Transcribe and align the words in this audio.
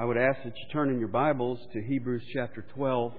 I 0.00 0.04
would 0.04 0.16
ask 0.16 0.38
that 0.44 0.56
you 0.56 0.64
turn 0.72 0.88
in 0.88 0.98
your 0.98 1.08
Bibles 1.08 1.58
to 1.74 1.82
Hebrews 1.82 2.22
chapter 2.32 2.64
12. 2.74 3.12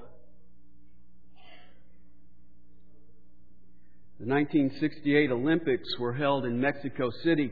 The 4.19 4.25
1968 4.25 5.29
Olympics 5.29 5.88
were 5.99 6.11
held 6.11 6.43
in 6.43 6.59
Mexico 6.59 7.11
City. 7.24 7.52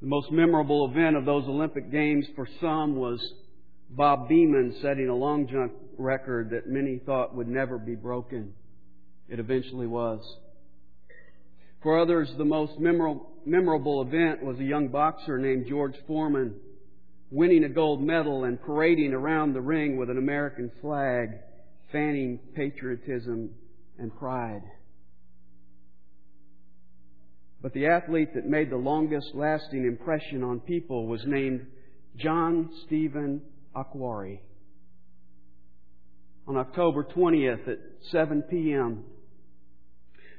The 0.00 0.08
most 0.08 0.32
memorable 0.32 0.90
event 0.90 1.16
of 1.16 1.24
those 1.24 1.44
Olympic 1.44 1.92
Games 1.92 2.26
for 2.34 2.48
some 2.60 2.96
was 2.96 3.20
Bob 3.90 4.28
Beamon 4.28 4.82
setting 4.82 5.08
a 5.08 5.14
long 5.14 5.46
jump 5.46 5.74
record 5.96 6.50
that 6.50 6.66
many 6.66 6.98
thought 7.06 7.32
would 7.32 7.46
never 7.46 7.78
be 7.78 7.94
broken. 7.94 8.54
It 9.28 9.38
eventually 9.38 9.86
was. 9.86 10.18
For 11.80 11.96
others, 12.00 12.28
the 12.36 12.44
most 12.44 12.72
memorable 12.80 14.02
event 14.02 14.42
was 14.42 14.58
a 14.58 14.64
young 14.64 14.88
boxer 14.88 15.38
named 15.38 15.66
George 15.68 15.94
Foreman 16.08 16.56
winning 17.30 17.64
a 17.64 17.68
gold 17.68 18.02
medal 18.02 18.44
and 18.44 18.60
parading 18.62 19.12
around 19.12 19.52
the 19.52 19.60
ring 19.60 19.96
with 19.96 20.10
an 20.10 20.18
American 20.18 20.70
flag, 20.80 21.30
fanning 21.90 22.38
patriotism 22.54 23.50
and 23.98 24.16
pride. 24.16 24.62
But 27.60 27.72
the 27.72 27.86
athlete 27.86 28.34
that 28.34 28.46
made 28.46 28.70
the 28.70 28.76
longest 28.76 29.34
lasting 29.34 29.86
impression 29.86 30.44
on 30.44 30.60
people 30.60 31.06
was 31.06 31.22
named 31.26 31.66
John 32.16 32.70
Stephen 32.86 33.42
Akhwari. 33.74 34.40
On 36.46 36.56
October 36.56 37.02
20th 37.02 37.66
at 37.66 37.78
7 38.12 38.42
p.m., 38.42 39.04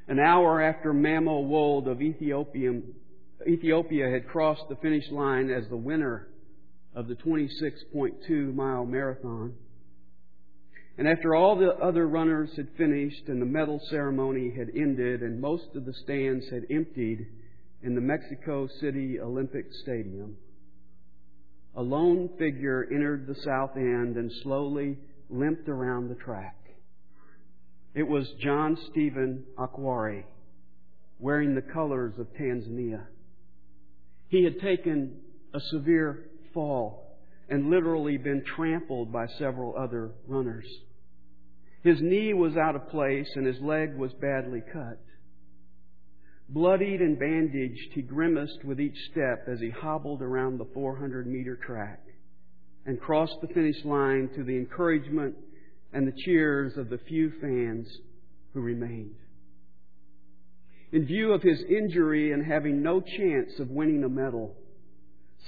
an 0.07 0.19
hour 0.19 0.61
after 0.61 0.93
Mamo 0.93 1.45
Wolde 1.45 1.89
of 1.89 2.01
Ethiopia, 2.01 2.79
Ethiopia 3.45 4.09
had 4.09 4.27
crossed 4.27 4.63
the 4.69 4.77
finish 4.77 5.11
line 5.11 5.49
as 5.49 5.67
the 5.67 5.75
winner 5.75 6.29
of 6.97 7.07
the 7.07 7.13
26.2 7.13 8.55
mile 8.55 8.83
marathon. 8.83 9.53
And 10.97 11.07
after 11.07 11.35
all 11.35 11.55
the 11.55 11.75
other 11.75 12.07
runners 12.07 12.49
had 12.57 12.69
finished 12.75 13.27
and 13.27 13.39
the 13.39 13.45
medal 13.45 13.79
ceremony 13.91 14.51
had 14.57 14.69
ended 14.75 15.21
and 15.21 15.39
most 15.39 15.67
of 15.75 15.85
the 15.85 15.93
stands 15.93 16.49
had 16.49 16.63
emptied 16.71 17.27
in 17.83 17.93
the 17.93 18.01
Mexico 18.01 18.67
City 18.81 19.19
Olympic 19.19 19.67
Stadium, 19.83 20.37
a 21.75 21.83
lone 21.83 22.31
figure 22.39 22.87
entered 22.91 23.27
the 23.27 23.39
south 23.45 23.77
end 23.77 24.17
and 24.17 24.31
slowly 24.41 24.97
limped 25.29 25.69
around 25.69 26.09
the 26.09 26.15
track. 26.15 26.57
It 27.93 28.07
was 28.07 28.27
John 28.41 28.75
Stephen 28.89 29.43
Akhwari, 29.55 30.23
wearing 31.19 31.53
the 31.53 31.61
colors 31.61 32.15
of 32.17 32.25
Tanzania. 32.33 33.05
He 34.29 34.43
had 34.43 34.59
taken 34.59 35.19
a 35.53 35.59
severe 35.59 36.25
fall 36.57 37.19
and 37.49 37.69
literally 37.69 38.17
been 38.17 38.43
trampled 38.55 39.13
by 39.13 39.27
several 39.37 39.77
other 39.77 40.09
runners. 40.27 40.65
His 41.83 42.01
knee 42.01 42.33
was 42.33 42.57
out 42.57 42.75
of 42.75 42.89
place 42.89 43.29
and 43.35 43.45
his 43.45 43.61
leg 43.61 43.95
was 43.95 44.11
badly 44.13 44.63
cut. 44.73 44.99
Bloodied 46.49 46.99
and 46.99 47.19
bandaged, 47.19 47.93
he 47.93 48.01
grimaced 48.01 48.65
with 48.65 48.79
each 48.79 48.97
step 49.11 49.45
as 49.47 49.59
he 49.59 49.69
hobbled 49.69 50.23
around 50.23 50.57
the 50.57 50.67
400 50.73 51.27
meter 51.27 51.57
track 51.57 52.01
and 52.87 52.99
crossed 52.99 53.37
the 53.41 53.53
finish 53.53 53.85
line 53.85 54.27
to 54.35 54.43
the 54.43 54.57
encouragement 54.57 55.35
and 55.93 56.07
the 56.07 56.19
cheers 56.25 56.75
of 56.75 56.89
the 56.89 56.97
few 57.07 57.33
fans 57.39 57.87
who 58.55 58.61
remained. 58.61 59.15
In 60.91 61.05
view 61.05 61.33
of 61.33 61.43
his 61.43 61.61
injury 61.69 62.31
and 62.31 62.43
having 62.43 62.81
no 62.81 62.99
chance 62.99 63.59
of 63.59 63.69
winning 63.69 64.03
a 64.03 64.09
medal, 64.09 64.55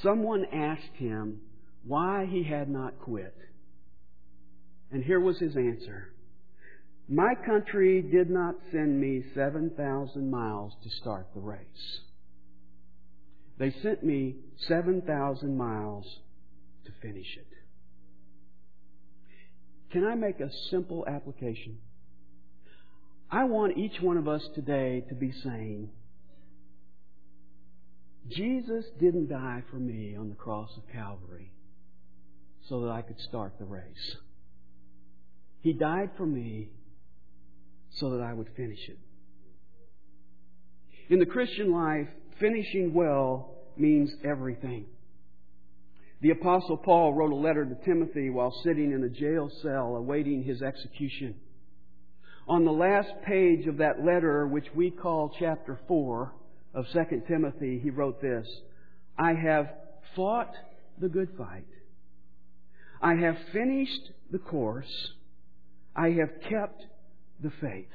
someone 0.02 0.46
asked 0.46 0.96
him 0.96 1.42
why 1.86 2.28
he 2.30 2.44
had 2.44 2.70
not 2.70 3.00
quit. 3.00 3.36
And 4.92 5.04
here 5.04 5.20
was 5.20 5.40
his 5.40 5.56
answer. 5.56 6.10
My 7.08 7.34
country 7.46 8.02
did 8.02 8.30
not 8.30 8.56
send 8.72 9.00
me 9.00 9.24
7,000 9.34 10.30
miles 10.30 10.74
to 10.84 10.90
start 10.90 11.28
the 11.34 11.42
race. 11.42 12.00
They 13.58 13.72
sent 13.82 14.04
me 14.04 14.36
7,000 14.68 15.58
miles 15.58 16.06
to 16.86 16.92
finish 17.02 17.38
it. 17.38 17.48
Can 19.92 20.06
I 20.06 20.16
make 20.16 20.40
a 20.40 20.50
simple 20.70 21.04
application? 21.08 21.80
I 23.32 23.46
want 23.46 23.78
each 23.78 24.02
one 24.02 24.18
of 24.18 24.28
us 24.28 24.48
today 24.56 25.04
to 25.10 25.16
be 25.16 25.32
saying, 25.44 25.90
Jesus 28.30 28.86
didn't 29.00 29.30
die 29.30 29.64
for 29.72 29.78
me 29.78 30.16
on 30.18 30.30
the 30.30 30.36
cross 30.36 30.70
of 30.78 30.84
Calvary 30.94 31.52
so 32.68 32.82
that 32.82 32.92
I 32.92 33.02
could 33.02 33.20
start 33.22 33.54
the 33.58 33.66
race. 33.66 34.16
He 35.62 35.74
died 35.74 36.12
for 36.16 36.26
me 36.26 36.70
so 37.92 38.12
that 38.12 38.22
I 38.22 38.34
would 38.34 38.50
finish 38.56 38.80
it. 38.88 39.00
In 41.10 41.20
the 41.20 41.26
Christian 41.26 41.72
life, 41.72 42.08
finishing 42.40 42.94
well 42.94 43.56
means 43.76 44.12
everything. 44.24 44.86
The 46.22 46.32
Apostle 46.32 46.78
Paul 46.78 47.14
wrote 47.14 47.32
a 47.32 47.36
letter 47.36 47.66
to 47.66 47.76
Timothy 47.86 48.30
while 48.30 48.54
sitting 48.64 48.92
in 48.92 49.04
a 49.04 49.10
jail 49.10 49.50
cell 49.62 49.96
awaiting 49.96 50.44
his 50.44 50.62
execution. 50.62 51.36
On 52.48 52.66
the 52.66 52.72
last 52.72 53.10
page 53.26 53.68
of 53.68 53.78
that 53.78 54.04
letter, 54.04 54.46
which 54.46 54.68
we 54.76 54.92
call 54.92 55.34
chapter 55.40 55.80
4 55.88 56.34
of 56.74 56.86
2 56.94 57.24
Timothy, 57.28 57.80
he 57.82 57.90
wrote 57.90 58.22
this 58.22 58.48
I 59.18 59.34
have 59.34 59.70
fought 60.16 60.54
the 61.00 61.10
good 61.10 61.30
fight. 61.38 61.68
I 63.02 63.16
have 63.16 63.38
finished 63.54 64.12
the 64.32 64.40
course. 64.40 65.12
I 65.96 66.10
have 66.12 66.30
kept 66.50 66.84
the 67.42 67.52
faith. 67.62 67.88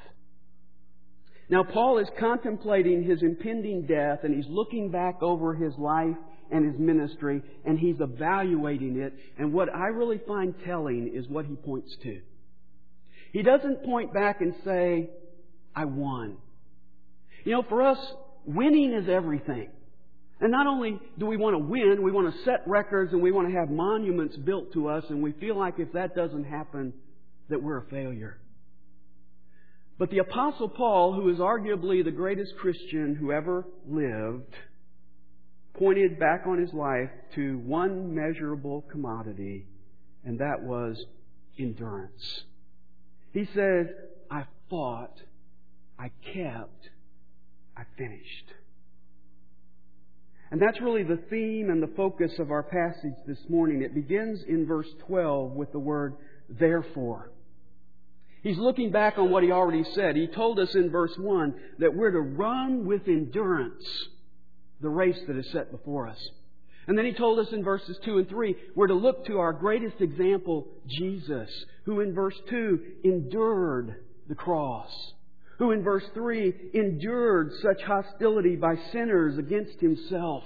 Now, 1.49 1.63
Paul 1.63 1.99
is 1.99 2.07
contemplating 2.19 3.03
his 3.03 3.21
impending 3.21 3.85
death 3.85 4.19
and 4.23 4.35
he's 4.35 4.49
looking 4.49 4.89
back 4.89 5.21
over 5.21 5.53
his 5.53 5.73
life 5.77 6.17
and 6.51 6.65
his 6.71 6.79
ministry, 6.79 7.41
and 7.65 7.79
he's 7.79 7.95
evaluating 7.99 8.99
it. 8.99 9.13
And 9.39 9.51
what 9.51 9.73
I 9.73 9.87
really 9.87 10.21
find 10.27 10.53
telling 10.63 11.11
is 11.13 11.27
what 11.27 11.45
he 11.45 11.55
points 11.55 11.95
to. 12.03 12.21
He 13.31 13.41
doesn't 13.41 13.83
point 13.83 14.13
back 14.13 14.41
and 14.41 14.53
say, 14.63 15.09
I 15.75 15.85
won. 15.85 16.37
You 17.43 17.53
know, 17.53 17.63
for 17.67 17.81
us, 17.81 17.97
winning 18.45 18.93
is 18.93 19.09
everything. 19.09 19.69
And 20.39 20.51
not 20.51 20.67
only 20.67 20.99
do 21.17 21.25
we 21.25 21.37
want 21.37 21.55
to 21.55 21.59
win, 21.59 22.03
we 22.03 22.11
want 22.11 22.33
to 22.33 22.43
set 22.43 22.67
records 22.67 23.13
and 23.13 23.21
we 23.21 23.31
want 23.31 23.47
to 23.47 23.53
have 23.55 23.69
monuments 23.69 24.35
built 24.35 24.73
to 24.73 24.89
us, 24.89 25.03
and 25.09 25.23
we 25.23 25.31
feel 25.33 25.57
like 25.57 25.75
if 25.79 25.93
that 25.93 26.15
doesn't 26.15 26.43
happen, 26.43 26.93
that 27.49 27.61
we're 27.61 27.77
a 27.77 27.85
failure. 27.89 28.37
But 29.97 30.09
the 30.09 30.17
Apostle 30.17 30.67
Paul, 30.67 31.13
who 31.13 31.29
is 31.29 31.37
arguably 31.37 32.03
the 32.03 32.11
greatest 32.11 32.57
Christian 32.57 33.15
who 33.15 33.31
ever 33.31 33.65
lived, 33.87 34.53
pointed 35.75 36.19
back 36.19 36.43
on 36.45 36.57
his 36.57 36.73
life 36.73 37.09
to 37.35 37.57
one 37.59 38.13
measurable 38.13 38.81
commodity, 38.91 39.67
and 40.25 40.39
that 40.39 40.63
was 40.63 41.01
endurance. 41.57 42.43
He 43.31 43.45
says, 43.53 43.87
I 44.29 44.45
fought, 44.69 45.13
I 45.97 46.11
kept, 46.33 46.89
I 47.77 47.83
finished. 47.97 48.53
And 50.51 50.61
that's 50.61 50.79
really 50.79 51.03
the 51.03 51.19
theme 51.29 51.69
and 51.69 51.81
the 51.81 51.93
focus 51.95 52.31
of 52.39 52.51
our 52.51 52.63
passage 52.63 53.15
this 53.27 53.39
morning. 53.49 53.81
It 53.81 53.93
begins 53.93 54.43
in 54.47 54.65
verse 54.65 54.87
12 55.07 55.51
with 55.51 55.71
the 55.71 55.79
word 55.79 56.15
therefore. 56.49 57.31
He's 58.43 58.57
looking 58.57 58.91
back 58.91 59.17
on 59.17 59.31
what 59.31 59.43
he 59.43 59.51
already 59.51 59.83
said. 59.95 60.15
He 60.15 60.27
told 60.27 60.59
us 60.59 60.75
in 60.75 60.91
verse 60.91 61.13
1 61.17 61.55
that 61.79 61.95
we're 61.95 62.11
to 62.11 62.19
run 62.19 62.85
with 62.85 63.07
endurance 63.07 63.83
the 64.81 64.89
race 64.89 65.19
that 65.27 65.35
is 65.35 65.49
set 65.51 65.71
before 65.71 66.07
us. 66.07 66.29
And 66.87 66.95
then 66.95 67.05
he 67.05 67.13
told 67.13 67.39
us 67.39 67.51
in 67.51 67.63
verses 67.63 67.97
2 68.05 68.19
and 68.19 68.29
3, 68.29 68.55
we're 68.75 68.87
to 68.87 68.93
look 68.93 69.25
to 69.25 69.39
our 69.39 69.53
greatest 69.53 69.99
example, 69.99 70.67
Jesus, 70.87 71.49
who 71.85 72.01
in 72.01 72.13
verse 72.13 72.39
2 72.49 72.79
endured 73.03 73.95
the 74.29 74.35
cross, 74.35 74.91
who 75.57 75.71
in 75.71 75.83
verse 75.83 76.03
3 76.13 76.71
endured 76.73 77.51
such 77.61 77.81
hostility 77.81 78.55
by 78.55 78.75
sinners 78.91 79.37
against 79.37 79.79
himself. 79.79 80.43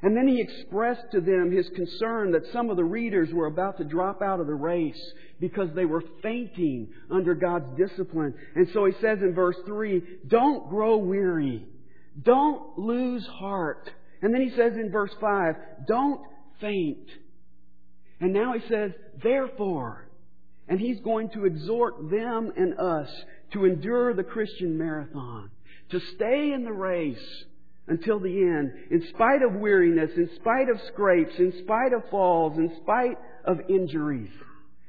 And 0.00 0.16
then 0.16 0.28
he 0.28 0.40
expressed 0.40 1.10
to 1.12 1.20
them 1.20 1.50
his 1.50 1.68
concern 1.74 2.30
that 2.32 2.52
some 2.52 2.70
of 2.70 2.76
the 2.76 2.84
readers 2.84 3.30
were 3.32 3.46
about 3.46 3.78
to 3.78 3.84
drop 3.84 4.22
out 4.22 4.38
of 4.38 4.46
the 4.46 4.54
race 4.54 5.00
because 5.40 5.70
they 5.74 5.86
were 5.86 6.04
fainting 6.22 6.88
under 7.10 7.34
God's 7.34 7.76
discipline. 7.76 8.34
And 8.54 8.68
so 8.72 8.84
he 8.84 8.92
says 9.00 9.18
in 9.22 9.34
verse 9.34 9.56
3, 9.66 10.02
don't 10.28 10.68
grow 10.68 10.98
weary. 10.98 11.66
Don't 12.22 12.78
lose 12.78 13.26
heart. 13.26 13.90
And 14.22 14.32
then 14.32 14.40
he 14.40 14.50
says 14.50 14.74
in 14.74 14.90
verse 14.92 15.12
5, 15.20 15.54
don't 15.88 16.20
faint. 16.60 17.08
And 18.20 18.32
now 18.32 18.52
he 18.52 18.60
says, 18.68 18.92
therefore. 19.22 20.08
And 20.68 20.78
he's 20.78 21.00
going 21.00 21.30
to 21.30 21.44
exhort 21.44 22.10
them 22.10 22.52
and 22.56 22.78
us 22.78 23.08
to 23.52 23.64
endure 23.64 24.14
the 24.14 24.24
Christian 24.24 24.76
marathon, 24.78 25.50
to 25.90 26.00
stay 26.14 26.52
in 26.52 26.64
the 26.64 26.72
race, 26.72 27.44
until 27.88 28.20
the 28.20 28.42
end, 28.42 28.72
in 28.90 29.06
spite 29.08 29.42
of 29.42 29.54
weariness, 29.54 30.10
in 30.16 30.28
spite 30.36 30.68
of 30.68 30.80
scrapes, 30.88 31.32
in 31.38 31.52
spite 31.64 31.92
of 31.92 32.02
falls, 32.10 32.58
in 32.58 32.70
spite 32.82 33.16
of 33.44 33.60
injuries. 33.68 34.30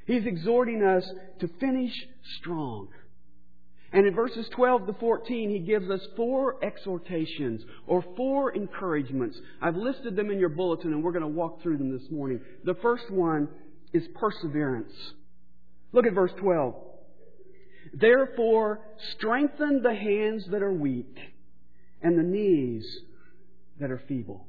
He's 0.05 0.25
exhorting 0.25 0.83
us 0.83 1.09
to 1.39 1.47
finish 1.59 1.93
strong. 2.39 2.89
And 3.91 4.05
in 4.05 4.13
verses 4.13 4.47
12 4.55 4.87
to 4.87 4.93
14, 4.93 5.49
he 5.49 5.59
gives 5.59 5.89
us 5.89 6.01
four 6.15 6.63
exhortations 6.63 7.61
or 7.87 8.03
four 8.15 8.51
encouragements. 8.51 9.39
I've 9.61 9.75
listed 9.75 10.15
them 10.15 10.29
in 10.29 10.39
your 10.39 10.49
bulletin 10.49 10.93
and 10.93 11.03
we're 11.03 11.11
going 11.11 11.23
to 11.23 11.27
walk 11.27 11.63
through 11.63 11.77
them 11.77 11.97
this 11.97 12.09
morning. 12.11 12.39
The 12.65 12.75
first 12.75 13.09
one 13.09 13.47
is 13.93 14.03
perseverance. 14.15 14.91
Look 15.91 16.05
at 16.05 16.13
verse 16.13 16.31
12. 16.37 16.75
Therefore, 17.93 18.79
strengthen 19.15 19.81
the 19.81 19.93
hands 19.93 20.45
that 20.51 20.61
are 20.61 20.73
weak 20.73 21.15
and 22.01 22.17
the 22.17 22.23
knees 22.23 22.85
that 23.79 23.91
are 23.91 24.01
feeble. 24.07 24.45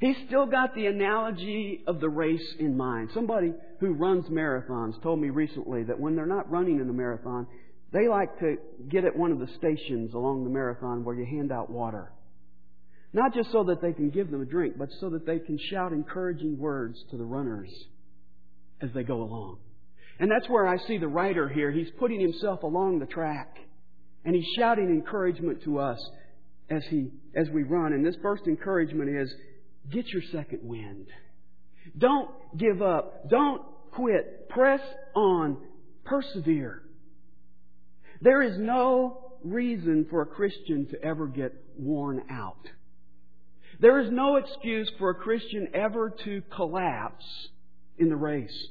He's 0.00 0.16
still 0.26 0.46
got 0.46 0.74
the 0.74 0.86
analogy 0.86 1.82
of 1.86 2.00
the 2.00 2.08
race 2.08 2.54
in 2.58 2.76
mind. 2.76 3.10
Somebody 3.14 3.54
who 3.80 3.94
runs 3.94 4.26
marathons 4.26 5.00
told 5.02 5.20
me 5.20 5.30
recently 5.30 5.84
that 5.84 5.98
when 5.98 6.16
they're 6.16 6.26
not 6.26 6.50
running 6.50 6.80
in 6.80 6.88
a 6.88 6.92
marathon, 6.92 7.46
they 7.92 8.08
like 8.08 8.38
to 8.40 8.56
get 8.88 9.04
at 9.04 9.16
one 9.16 9.32
of 9.32 9.38
the 9.38 9.48
stations 9.56 10.12
along 10.12 10.44
the 10.44 10.50
marathon 10.50 11.04
where 11.04 11.14
you 11.14 11.24
hand 11.24 11.50
out 11.50 11.70
water. 11.70 12.12
Not 13.12 13.32
just 13.32 13.50
so 13.52 13.64
that 13.64 13.80
they 13.80 13.92
can 13.92 14.10
give 14.10 14.30
them 14.30 14.42
a 14.42 14.44
drink, 14.44 14.74
but 14.76 14.90
so 15.00 15.08
that 15.10 15.24
they 15.24 15.38
can 15.38 15.58
shout 15.70 15.92
encouraging 15.92 16.58
words 16.58 17.02
to 17.10 17.16
the 17.16 17.24
runners 17.24 17.70
as 18.82 18.90
they 18.92 19.02
go 19.02 19.22
along. 19.22 19.58
And 20.18 20.30
that's 20.30 20.48
where 20.48 20.66
I 20.66 20.78
see 20.86 20.98
the 20.98 21.08
writer 21.08 21.48
here. 21.48 21.70
He's 21.70 21.90
putting 21.98 22.20
himself 22.20 22.62
along 22.62 22.98
the 22.98 23.06
track 23.06 23.56
and 24.24 24.34
he's 24.34 24.46
shouting 24.58 24.88
encouragement 24.88 25.62
to 25.64 25.78
us 25.78 25.98
as 26.70 26.82
he 26.90 27.10
as 27.34 27.48
we 27.50 27.62
run. 27.62 27.92
And 27.92 28.04
this 28.04 28.16
first 28.22 28.46
encouragement 28.46 29.10
is 29.10 29.32
get 29.90 30.06
your 30.08 30.22
second 30.32 30.60
wind. 30.62 31.06
Don't 31.96 32.30
give 32.56 32.82
up. 32.82 33.28
Don't 33.28 33.62
quit. 33.92 34.48
Press 34.48 34.80
on. 35.14 35.58
Persevere. 36.04 36.82
There 38.20 38.42
is 38.42 38.58
no 38.58 39.34
reason 39.44 40.06
for 40.10 40.22
a 40.22 40.26
Christian 40.26 40.86
to 40.90 41.02
ever 41.02 41.26
get 41.26 41.52
worn 41.78 42.22
out. 42.30 42.68
There 43.78 44.00
is 44.00 44.10
no 44.10 44.36
excuse 44.36 44.90
for 44.98 45.10
a 45.10 45.14
Christian 45.14 45.68
ever 45.74 46.14
to 46.24 46.42
collapse 46.54 47.24
in 47.98 48.08
the 48.08 48.16
race. 48.16 48.68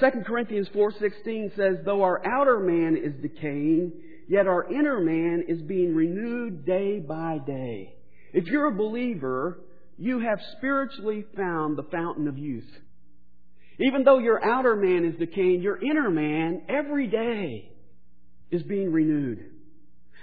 2 0.00 0.24
Corinthians 0.24 0.68
4:16 0.68 1.52
says, 1.56 1.78
"Though 1.84 2.02
our 2.02 2.24
outer 2.26 2.60
man 2.60 2.96
is 2.96 3.14
decaying, 3.20 3.92
yet 4.28 4.46
our 4.46 4.64
inner 4.72 5.00
man 5.00 5.44
is 5.48 5.60
being 5.62 5.94
renewed 5.94 6.64
day 6.64 7.00
by 7.00 7.38
day." 7.38 7.94
If 8.32 8.46
you're 8.46 8.66
a 8.66 8.74
believer, 8.74 9.58
you 9.96 10.20
have 10.20 10.40
spiritually 10.56 11.22
found 11.36 11.76
the 11.76 11.82
fountain 11.84 12.28
of 12.28 12.38
youth. 12.38 12.70
Even 13.78 14.04
though 14.04 14.18
your 14.18 14.44
outer 14.44 14.76
man 14.76 15.04
is 15.04 15.16
decaying, 15.16 15.62
your 15.62 15.78
inner 15.78 16.10
man 16.10 16.62
every 16.68 17.06
day 17.06 17.70
is 18.50 18.62
being 18.62 18.92
renewed. 18.92 19.44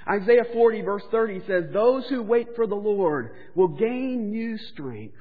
Isaiah 0.07 0.45
40 0.53 0.81
verse 0.81 1.03
30 1.09 1.41
says, 1.47 1.63
Those 1.73 2.07
who 2.09 2.21
wait 2.21 2.55
for 2.55 2.67
the 2.67 2.75
Lord 2.75 3.31
will 3.55 3.69
gain 3.69 4.29
new 4.29 4.57
strength. 4.73 5.15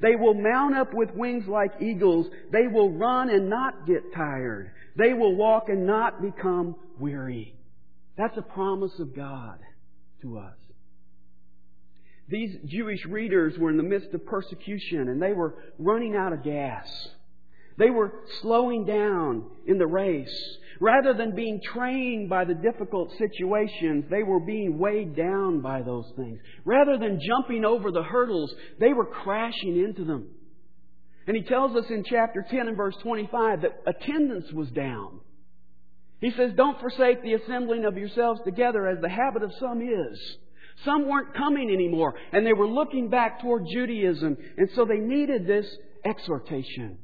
They 0.00 0.16
will 0.16 0.34
mount 0.34 0.76
up 0.76 0.92
with 0.92 1.14
wings 1.14 1.46
like 1.46 1.72
eagles. 1.80 2.26
They 2.52 2.66
will 2.66 2.90
run 2.90 3.30
and 3.30 3.48
not 3.48 3.86
get 3.86 4.14
tired. 4.14 4.70
They 4.96 5.12
will 5.12 5.34
walk 5.34 5.68
and 5.68 5.86
not 5.86 6.22
become 6.22 6.76
weary. 6.98 7.54
That's 8.16 8.36
a 8.36 8.42
promise 8.42 8.98
of 8.98 9.14
God 9.14 9.58
to 10.22 10.38
us. 10.38 10.56
These 12.28 12.56
Jewish 12.64 13.04
readers 13.06 13.56
were 13.58 13.70
in 13.70 13.76
the 13.76 13.82
midst 13.82 14.12
of 14.12 14.26
persecution 14.26 15.08
and 15.08 15.22
they 15.22 15.32
were 15.32 15.54
running 15.78 16.16
out 16.16 16.32
of 16.32 16.42
gas. 16.42 17.08
They 17.78 17.90
were 17.90 18.12
slowing 18.40 18.86
down 18.86 19.44
in 19.66 19.78
the 19.78 19.86
race. 19.86 20.58
Rather 20.80 21.14
than 21.14 21.34
being 21.34 21.60
trained 21.62 22.28
by 22.28 22.44
the 22.44 22.54
difficult 22.54 23.12
situations, 23.18 24.04
they 24.10 24.22
were 24.22 24.40
being 24.40 24.78
weighed 24.78 25.16
down 25.16 25.60
by 25.60 25.82
those 25.82 26.10
things. 26.16 26.38
Rather 26.64 26.98
than 26.98 27.20
jumping 27.20 27.64
over 27.64 27.90
the 27.90 28.02
hurdles, 28.02 28.54
they 28.78 28.92
were 28.92 29.06
crashing 29.06 29.82
into 29.82 30.04
them. 30.04 30.28
And 31.26 31.36
he 31.36 31.42
tells 31.42 31.74
us 31.76 31.90
in 31.90 32.04
chapter 32.04 32.46
10 32.48 32.68
and 32.68 32.76
verse 32.76 32.96
25 33.02 33.62
that 33.62 33.82
attendance 33.86 34.52
was 34.52 34.70
down. 34.70 35.20
He 36.20 36.30
says, 36.30 36.52
Don't 36.56 36.80
forsake 36.80 37.22
the 37.22 37.34
assembling 37.34 37.84
of 37.84 37.96
yourselves 37.96 38.40
together 38.44 38.86
as 38.86 39.00
the 39.00 39.08
habit 39.08 39.42
of 39.42 39.52
some 39.58 39.82
is. 39.82 40.38
Some 40.84 41.08
weren't 41.08 41.34
coming 41.34 41.70
anymore, 41.70 42.14
and 42.32 42.46
they 42.46 42.52
were 42.52 42.68
looking 42.68 43.08
back 43.08 43.40
toward 43.40 43.64
Judaism, 43.72 44.36
and 44.56 44.68
so 44.74 44.84
they 44.84 44.98
needed 44.98 45.46
this 45.46 45.66
exhortation. 46.04 46.98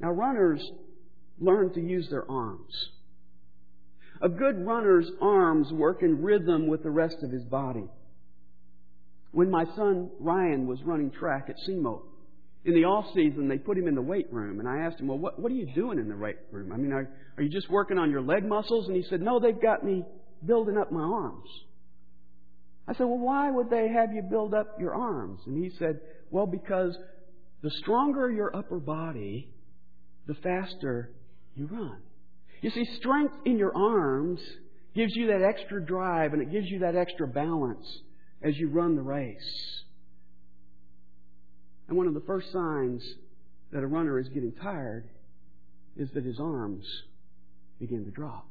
Now, 0.00 0.12
runners 0.12 0.62
learn 1.38 1.72
to 1.74 1.80
use 1.80 2.08
their 2.10 2.30
arms. 2.30 2.72
A 4.22 4.28
good 4.28 4.66
runner's 4.66 5.10
arms 5.20 5.72
work 5.72 6.02
in 6.02 6.22
rhythm 6.22 6.66
with 6.68 6.82
the 6.82 6.90
rest 6.90 7.16
of 7.22 7.30
his 7.30 7.44
body. 7.44 7.88
When 9.32 9.50
my 9.50 9.64
son 9.76 10.10
Ryan 10.18 10.66
was 10.66 10.82
running 10.82 11.10
track 11.10 11.46
at 11.48 11.56
SEMO, 11.66 12.02
in 12.64 12.74
the 12.74 12.84
off 12.84 13.06
season 13.14 13.48
they 13.48 13.56
put 13.56 13.78
him 13.78 13.88
in 13.88 13.94
the 13.94 14.02
weight 14.02 14.30
room, 14.32 14.60
and 14.60 14.68
I 14.68 14.80
asked 14.80 15.00
him, 15.00 15.08
"Well, 15.08 15.18
what, 15.18 15.38
what 15.38 15.50
are 15.50 15.54
you 15.54 15.72
doing 15.74 15.98
in 15.98 16.08
the 16.08 16.16
weight 16.16 16.36
room? 16.50 16.72
I 16.72 16.76
mean, 16.76 16.92
are, 16.92 17.08
are 17.36 17.42
you 17.42 17.48
just 17.48 17.70
working 17.70 17.96
on 17.96 18.10
your 18.10 18.20
leg 18.20 18.44
muscles?" 18.44 18.88
And 18.88 18.96
he 18.96 19.02
said, 19.08 19.22
"No, 19.22 19.40
they've 19.40 19.60
got 19.60 19.84
me 19.84 20.04
building 20.44 20.76
up 20.76 20.92
my 20.92 21.00
arms." 21.00 21.48
I 22.86 22.92
said, 22.94 23.04
"Well, 23.04 23.18
why 23.18 23.50
would 23.50 23.70
they 23.70 23.88
have 23.88 24.12
you 24.12 24.22
build 24.22 24.52
up 24.52 24.76
your 24.78 24.94
arms?" 24.94 25.40
And 25.46 25.56
he 25.62 25.70
said, 25.78 26.00
"Well, 26.30 26.46
because 26.46 26.96
the 27.62 27.70
stronger 27.82 28.30
your 28.30 28.54
upper 28.54 28.78
body, 28.78 29.54
the 30.26 30.34
faster 30.34 31.10
you 31.54 31.66
run. 31.66 31.98
You 32.60 32.70
see, 32.70 32.84
strength 32.96 33.34
in 33.44 33.58
your 33.58 33.74
arms 33.76 34.40
gives 34.94 35.14
you 35.14 35.28
that 35.28 35.42
extra 35.42 35.84
drive 35.84 36.32
and 36.32 36.42
it 36.42 36.50
gives 36.50 36.68
you 36.68 36.80
that 36.80 36.96
extra 36.96 37.26
balance 37.26 37.86
as 38.42 38.56
you 38.56 38.68
run 38.68 38.96
the 38.96 39.02
race. 39.02 39.82
And 41.88 41.96
one 41.96 42.06
of 42.06 42.14
the 42.14 42.20
first 42.20 42.52
signs 42.52 43.02
that 43.72 43.82
a 43.82 43.86
runner 43.86 44.18
is 44.18 44.28
getting 44.28 44.52
tired 44.52 45.08
is 45.96 46.10
that 46.12 46.24
his 46.24 46.38
arms 46.38 46.84
begin 47.78 48.04
to 48.04 48.10
drop. 48.10 48.46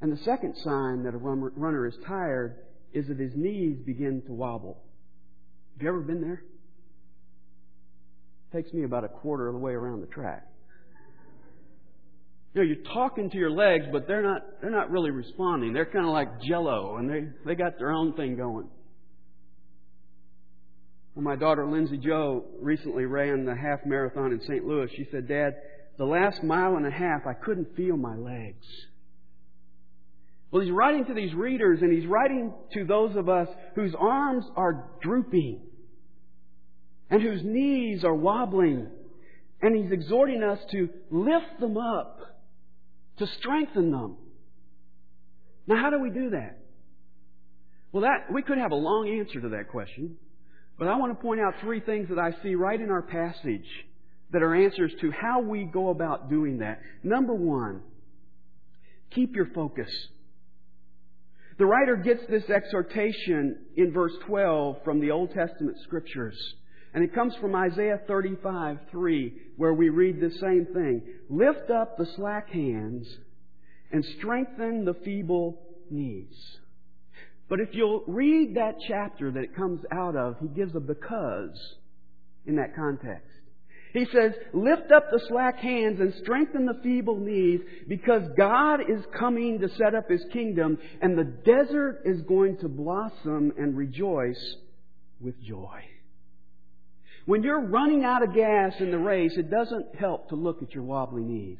And 0.00 0.12
the 0.12 0.22
second 0.24 0.56
sign 0.62 1.04
that 1.04 1.14
a 1.14 1.18
runner 1.18 1.86
is 1.86 1.96
tired 2.06 2.56
is 2.92 3.08
that 3.08 3.18
his 3.18 3.32
knees 3.34 3.78
begin 3.84 4.22
to 4.26 4.32
wobble. 4.32 4.82
Have 5.74 5.82
you 5.82 5.88
ever 5.88 6.00
been 6.00 6.20
there? 6.20 6.42
Takes 8.56 8.72
me 8.72 8.84
about 8.84 9.04
a 9.04 9.08
quarter 9.08 9.48
of 9.48 9.52
the 9.52 9.60
way 9.60 9.72
around 9.72 10.00
the 10.00 10.06
track. 10.06 10.46
You 12.54 12.62
know, 12.62 12.66
you're 12.66 12.94
talking 12.94 13.28
to 13.28 13.36
your 13.36 13.50
legs, 13.50 13.84
but 13.92 14.06
they're 14.08 14.22
not, 14.22 14.40
they're 14.62 14.70
not 14.70 14.90
really 14.90 15.10
responding. 15.10 15.74
They're 15.74 15.84
kind 15.84 16.06
of 16.06 16.12
like 16.12 16.40
jello, 16.40 16.96
and 16.96 17.10
they, 17.10 17.28
they 17.44 17.54
got 17.54 17.78
their 17.78 17.92
own 17.92 18.14
thing 18.14 18.34
going. 18.34 18.66
When 21.12 21.24
my 21.24 21.36
daughter 21.36 21.66
Lindsay 21.66 21.98
Joe 21.98 22.46
recently 22.58 23.04
ran 23.04 23.44
the 23.44 23.54
half 23.54 23.80
marathon 23.84 24.32
in 24.32 24.40
St. 24.40 24.64
Louis, 24.64 24.88
she 24.96 25.06
said, 25.10 25.28
Dad, 25.28 25.52
the 25.98 26.06
last 26.06 26.42
mile 26.42 26.76
and 26.76 26.86
a 26.86 26.90
half, 26.90 27.26
I 27.26 27.34
couldn't 27.34 27.76
feel 27.76 27.98
my 27.98 28.16
legs. 28.16 28.64
Well, 30.50 30.62
he's 30.62 30.72
writing 30.72 31.04
to 31.04 31.12
these 31.12 31.34
readers, 31.34 31.80
and 31.82 31.92
he's 31.92 32.08
writing 32.08 32.54
to 32.72 32.86
those 32.86 33.16
of 33.16 33.28
us 33.28 33.48
whose 33.74 33.94
arms 34.00 34.46
are 34.56 34.88
drooping 35.02 35.65
and 37.10 37.22
whose 37.22 37.42
knees 37.42 38.04
are 38.04 38.14
wobbling. 38.14 38.88
And 39.62 39.76
he's 39.76 39.92
exhorting 39.92 40.42
us 40.42 40.58
to 40.72 40.88
lift 41.10 41.60
them 41.60 41.76
up 41.76 42.20
to 43.18 43.26
strengthen 43.38 43.90
them. 43.90 44.16
Now, 45.66 45.76
how 45.76 45.90
do 45.90 45.98
we 45.98 46.10
do 46.10 46.30
that? 46.30 46.58
Well, 47.92 48.02
that, 48.02 48.32
we 48.32 48.42
could 48.42 48.58
have 48.58 48.72
a 48.72 48.76
long 48.76 49.08
answer 49.08 49.40
to 49.40 49.48
that 49.50 49.68
question, 49.68 50.16
but 50.78 50.88
I 50.88 50.96
want 50.96 51.16
to 51.16 51.22
point 51.22 51.40
out 51.40 51.54
three 51.62 51.80
things 51.80 52.08
that 52.10 52.18
I 52.18 52.32
see 52.42 52.54
right 52.54 52.78
in 52.78 52.90
our 52.90 53.02
passage 53.02 53.66
that 54.32 54.42
are 54.42 54.54
answers 54.54 54.92
to 55.00 55.10
how 55.10 55.40
we 55.40 55.64
go 55.64 55.88
about 55.88 56.28
doing 56.28 56.58
that. 56.58 56.80
Number 57.02 57.34
one, 57.34 57.80
keep 59.10 59.34
your 59.34 59.46
focus. 59.54 59.88
The 61.58 61.64
writer 61.64 61.96
gets 61.96 62.20
this 62.28 62.50
exhortation 62.50 63.58
in 63.76 63.92
verse 63.92 64.12
12 64.26 64.84
from 64.84 65.00
the 65.00 65.10
Old 65.10 65.32
Testament 65.32 65.78
scriptures. 65.84 66.36
And 66.94 67.04
it 67.04 67.14
comes 67.14 67.34
from 67.40 67.54
Isaiah 67.54 68.00
35, 68.06 68.78
3, 68.90 69.34
where 69.56 69.74
we 69.74 69.88
read 69.90 70.20
the 70.20 70.30
same 70.40 70.66
thing. 70.72 71.02
Lift 71.28 71.70
up 71.70 71.98
the 71.98 72.06
slack 72.16 72.48
hands 72.50 73.06
and 73.92 74.04
strengthen 74.18 74.84
the 74.84 74.94
feeble 75.04 75.60
knees. 75.90 76.58
But 77.48 77.60
if 77.60 77.68
you'll 77.72 78.02
read 78.06 78.56
that 78.56 78.76
chapter 78.88 79.30
that 79.30 79.44
it 79.44 79.54
comes 79.54 79.80
out 79.92 80.16
of, 80.16 80.36
he 80.40 80.48
gives 80.48 80.74
a 80.74 80.80
because 80.80 81.58
in 82.44 82.56
that 82.56 82.74
context. 82.74 83.28
He 83.92 84.04
says, 84.12 84.32
lift 84.52 84.92
up 84.94 85.10
the 85.10 85.20
slack 85.28 85.58
hands 85.58 86.00
and 86.00 86.12
strengthen 86.22 86.66
the 86.66 86.78
feeble 86.82 87.16
knees 87.16 87.60
because 87.88 88.22
God 88.36 88.80
is 88.80 89.02
coming 89.18 89.60
to 89.60 89.68
set 89.76 89.94
up 89.94 90.10
His 90.10 90.22
kingdom 90.32 90.76
and 91.00 91.16
the 91.16 91.24
desert 91.24 92.02
is 92.04 92.20
going 92.22 92.58
to 92.58 92.68
blossom 92.68 93.54
and 93.56 93.76
rejoice 93.76 94.56
with 95.20 95.40
joy. 95.42 95.80
When 97.26 97.42
you're 97.42 97.66
running 97.66 98.04
out 98.04 98.22
of 98.22 98.34
gas 98.34 98.74
in 98.78 98.92
the 98.92 98.98
race, 98.98 99.32
it 99.36 99.50
doesn't 99.50 99.96
help 99.96 100.28
to 100.28 100.36
look 100.36 100.62
at 100.62 100.72
your 100.72 100.84
wobbly 100.84 101.22
knees. 101.22 101.58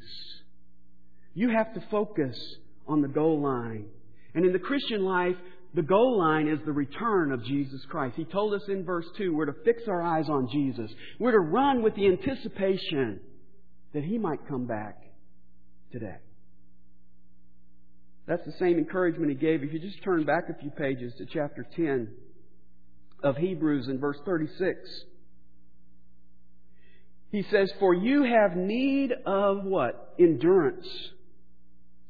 You 1.35 1.51
have 1.51 1.75
to 1.75 1.83
focus 1.91 2.39
on 2.87 3.03
the 3.03 3.09
goal 3.09 3.43
line. 3.43 3.87
And 4.35 4.47
in 4.47 4.53
the 4.53 4.61
Christian 4.61 5.05
life, 5.05 5.35
the 5.75 5.83
goal 5.83 6.19
line 6.19 6.47
is 6.47 6.61
the 6.65 6.73
return 6.73 7.33
of 7.33 7.45
Jesus 7.45 7.85
Christ. 7.91 8.15
He 8.17 8.25
told 8.25 8.55
us 8.55 8.63
in 8.69 8.85
verse 8.85 9.07
2 9.19 9.35
we're 9.35 9.47
to 9.47 9.65
fix 9.65 9.83
our 9.89 10.01
eyes 10.01 10.29
on 10.29 10.49
Jesus. 10.51 10.91
We're 11.19 11.33
to 11.33 11.41
run 11.41 11.83
with 11.83 11.97
the 11.97 12.07
anticipation 12.07 13.21
that 13.93 14.05
He 14.05 14.19
might 14.19 14.47
come 14.49 14.67
back 14.67 15.03
today. 15.91 16.17
That's 18.27 18.45
the 18.47 18.55
same 18.59 18.79
encouragement 18.79 19.31
He 19.31 19.37
gave. 19.37 19.65
If 19.65 19.73
you 19.73 19.81
just 19.81 20.03
turn 20.05 20.25
back 20.25 20.45
a 20.49 20.61
few 20.61 20.71
pages 20.71 21.13
to 21.19 21.27
chapter 21.27 21.67
10 21.75 22.09
of 23.25 23.37
Hebrews 23.37 23.89
in 23.89 23.99
verse 23.99 24.19
36, 24.25 24.79
He 27.31 27.45
says, 27.51 27.73
For 27.79 27.95
you 27.95 28.25
have 28.25 28.57
need 28.57 29.13
of 29.25 29.65
what? 29.65 30.15
Endurance 30.19 30.87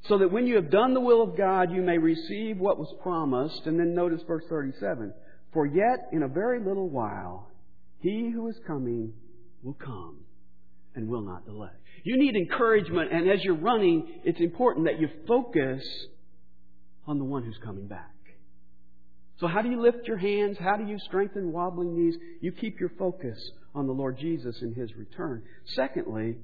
so 0.08 0.18
that 0.18 0.30
when 0.30 0.46
you 0.46 0.56
have 0.56 0.70
done 0.70 0.94
the 0.94 1.00
will 1.00 1.22
of 1.22 1.36
God, 1.36 1.72
you 1.72 1.82
may 1.82 1.98
receive 1.98 2.58
what 2.58 2.78
was 2.78 2.92
promised. 3.02 3.66
And 3.66 3.78
then 3.78 3.94
notice 3.94 4.22
verse 4.26 4.44
37. 4.48 5.12
For 5.52 5.66
yet 5.66 6.08
in 6.12 6.22
a 6.22 6.28
very 6.28 6.60
little 6.60 6.88
while, 6.88 7.50
he 7.98 8.30
who 8.30 8.48
is 8.48 8.56
coming 8.66 9.12
will 9.62 9.74
come 9.74 10.18
and 10.94 11.08
will 11.08 11.22
not 11.22 11.44
delay. 11.44 11.70
You 12.04 12.18
need 12.18 12.36
encouragement, 12.36 13.12
and 13.12 13.28
as 13.28 13.42
you're 13.42 13.56
running, 13.56 14.20
it's 14.24 14.40
important 14.40 14.86
that 14.86 15.00
you 15.00 15.08
focus 15.26 15.84
on 17.06 17.18
the 17.18 17.24
one 17.24 17.42
who's 17.42 17.58
coming 17.64 17.88
back. 17.88 18.12
So 19.40 19.46
how 19.46 19.60
do 19.60 19.68
you 19.68 19.80
lift 19.80 20.06
your 20.06 20.16
hands? 20.16 20.56
How 20.58 20.76
do 20.76 20.84
you 20.84 20.98
strengthen 21.00 21.52
wobbling 21.52 21.94
knees? 21.94 22.14
You 22.40 22.52
keep 22.52 22.78
your 22.80 22.90
focus 22.98 23.38
on 23.76 23.86
the 23.86 23.92
Lord 23.92 24.18
Jesus 24.18 24.56
in 24.62 24.74
His 24.74 24.96
return. 24.96 25.42
Secondly, 25.74 26.36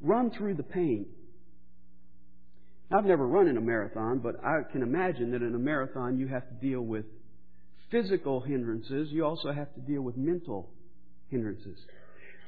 run 0.00 0.30
through 0.30 0.54
the 0.54 0.62
pain. 0.62 1.06
I've 2.92 3.04
never 3.04 3.26
run 3.26 3.48
in 3.48 3.56
a 3.56 3.60
marathon, 3.60 4.20
but 4.20 4.42
I 4.44 4.62
can 4.70 4.82
imagine 4.82 5.32
that 5.32 5.42
in 5.42 5.54
a 5.54 5.58
marathon 5.58 6.16
you 6.18 6.28
have 6.28 6.48
to 6.48 6.54
deal 6.54 6.80
with 6.80 7.04
physical 7.90 8.40
hindrances. 8.40 9.08
You 9.10 9.24
also 9.24 9.52
have 9.52 9.72
to 9.74 9.80
deal 9.80 10.02
with 10.02 10.16
mental 10.16 10.70
hindrances. 11.28 11.78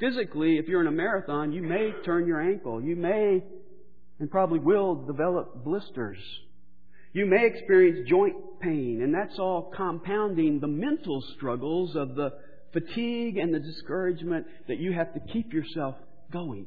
Physically, 0.01 0.59
if 0.59 0.67
you're 0.67 0.81
in 0.81 0.87
a 0.87 0.93
marathon, 0.93 1.53
you 1.53 1.63
may 1.63 1.93
turn 2.05 2.27
your 2.27 2.41
ankle. 2.41 2.83
You 2.83 2.97
may 2.97 3.43
and 4.19 4.31
probably 4.31 4.61
will 4.61 4.95
develop 5.05 5.65
blisters. 5.65 6.19
You 7.13 7.27
may 7.27 7.47
experience 7.47 8.09
joint 8.09 8.37
pain, 8.61 9.01
and 9.03 9.13
that's 9.13 9.39
all 9.39 9.73
compounding 9.77 10.61
the 10.61 10.69
mental 10.69 11.23
struggles 11.37 11.95
of 11.97 12.15
the 12.15 12.31
fatigue 12.73 13.37
and 13.37 13.55
the 13.55 13.61
discouragement 13.61 14.47
that 14.69 14.79
you 14.79 14.93
have 14.93 15.13
to 15.15 15.21
keep 15.33 15.53
yourself 15.53 15.97
going. 16.33 16.67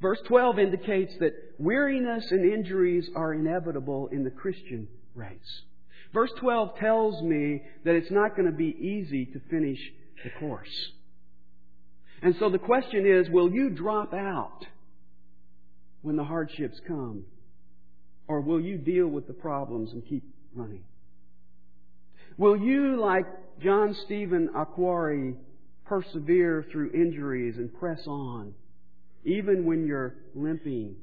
Verse 0.00 0.20
12 0.28 0.58
indicates 0.58 1.12
that 1.20 1.32
weariness 1.58 2.30
and 2.30 2.50
injuries 2.50 3.08
are 3.14 3.34
inevitable 3.34 4.08
in 4.12 4.24
the 4.24 4.30
Christian 4.30 4.88
race. 5.14 5.62
Verse 6.12 6.30
12 6.40 6.78
tells 6.78 7.22
me 7.22 7.62
that 7.84 7.94
it's 7.94 8.10
not 8.10 8.34
going 8.34 8.50
to 8.50 8.56
be 8.56 8.76
easy 8.80 9.26
to 9.26 9.40
finish 9.50 9.78
the 10.24 10.30
course. 10.38 10.90
And 12.22 12.34
so 12.38 12.50
the 12.50 12.58
question 12.58 13.06
is, 13.06 13.28
will 13.30 13.50
you 13.50 13.70
drop 13.70 14.12
out 14.12 14.66
when 16.02 16.16
the 16.16 16.24
hardships 16.24 16.80
come? 16.86 17.24
Or 18.26 18.40
will 18.40 18.60
you 18.60 18.78
deal 18.78 19.06
with 19.06 19.26
the 19.26 19.32
problems 19.32 19.92
and 19.92 20.06
keep 20.06 20.24
running? 20.54 20.84
Will 22.36 22.56
you, 22.56 23.00
like 23.00 23.26
John 23.62 23.94
Stephen 24.06 24.48
Akhwari 24.54 25.36
persevere 25.84 26.64
through 26.70 26.92
injuries 26.92 27.56
and 27.56 27.72
press 27.78 28.00
on? 28.06 28.54
Even 29.24 29.66
when 29.66 29.86
you're 29.86 30.14
limping 30.34 30.96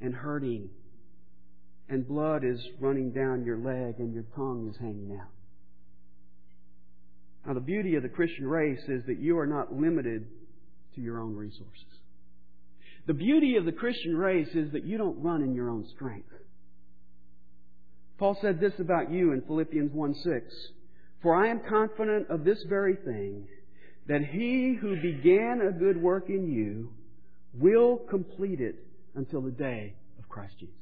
and 0.00 0.14
hurting 0.14 0.68
and 1.88 2.06
blood 2.06 2.42
is 2.44 2.60
running 2.80 3.12
down 3.12 3.44
your 3.44 3.58
leg 3.58 4.00
and 4.00 4.12
your 4.12 4.24
tongue 4.34 4.68
is 4.70 4.76
hanging 4.80 5.16
out. 5.20 5.28
Now, 7.46 7.54
the 7.54 7.60
beauty 7.60 7.94
of 7.94 8.02
the 8.02 8.08
Christian 8.08 8.46
race 8.46 8.82
is 8.88 9.04
that 9.06 9.20
you 9.20 9.38
are 9.38 9.46
not 9.46 9.72
limited 9.72 10.26
to 10.96 11.00
your 11.00 11.20
own 11.20 11.36
resources. 11.36 11.84
The 13.06 13.14
beauty 13.14 13.56
of 13.56 13.64
the 13.64 13.72
Christian 13.72 14.16
race 14.16 14.48
is 14.54 14.72
that 14.72 14.84
you 14.84 14.98
don't 14.98 15.22
run 15.22 15.42
in 15.42 15.54
your 15.54 15.70
own 15.70 15.86
strength. 15.94 16.28
Paul 18.18 18.36
said 18.40 18.58
this 18.58 18.72
about 18.80 19.12
you 19.12 19.32
in 19.32 19.42
Philippians 19.42 19.92
1 19.92 20.14
6. 20.24 20.54
For 21.22 21.34
I 21.34 21.48
am 21.48 21.60
confident 21.68 22.30
of 22.30 22.44
this 22.44 22.62
very 22.68 22.96
thing, 22.96 23.48
that 24.06 24.22
he 24.24 24.76
who 24.80 25.00
began 25.00 25.60
a 25.60 25.72
good 25.72 26.00
work 26.00 26.28
in 26.28 26.46
you 26.52 26.92
will 27.54 27.96
complete 27.96 28.60
it 28.60 28.76
until 29.14 29.40
the 29.40 29.50
day 29.50 29.94
of 30.18 30.28
Christ 30.28 30.54
Jesus. 30.58 30.74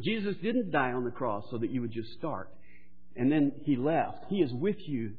Jesus 0.00 0.36
didn't 0.42 0.70
die 0.70 0.92
on 0.92 1.04
the 1.04 1.10
cross 1.10 1.44
so 1.50 1.58
that 1.58 1.70
you 1.70 1.80
would 1.80 1.92
just 1.92 2.12
start 2.12 2.50
and 3.18 3.30
then 3.30 3.52
He 3.64 3.76
left. 3.76 4.24
He 4.28 4.36
is 4.36 4.52
with 4.52 4.76
you, 4.86 5.14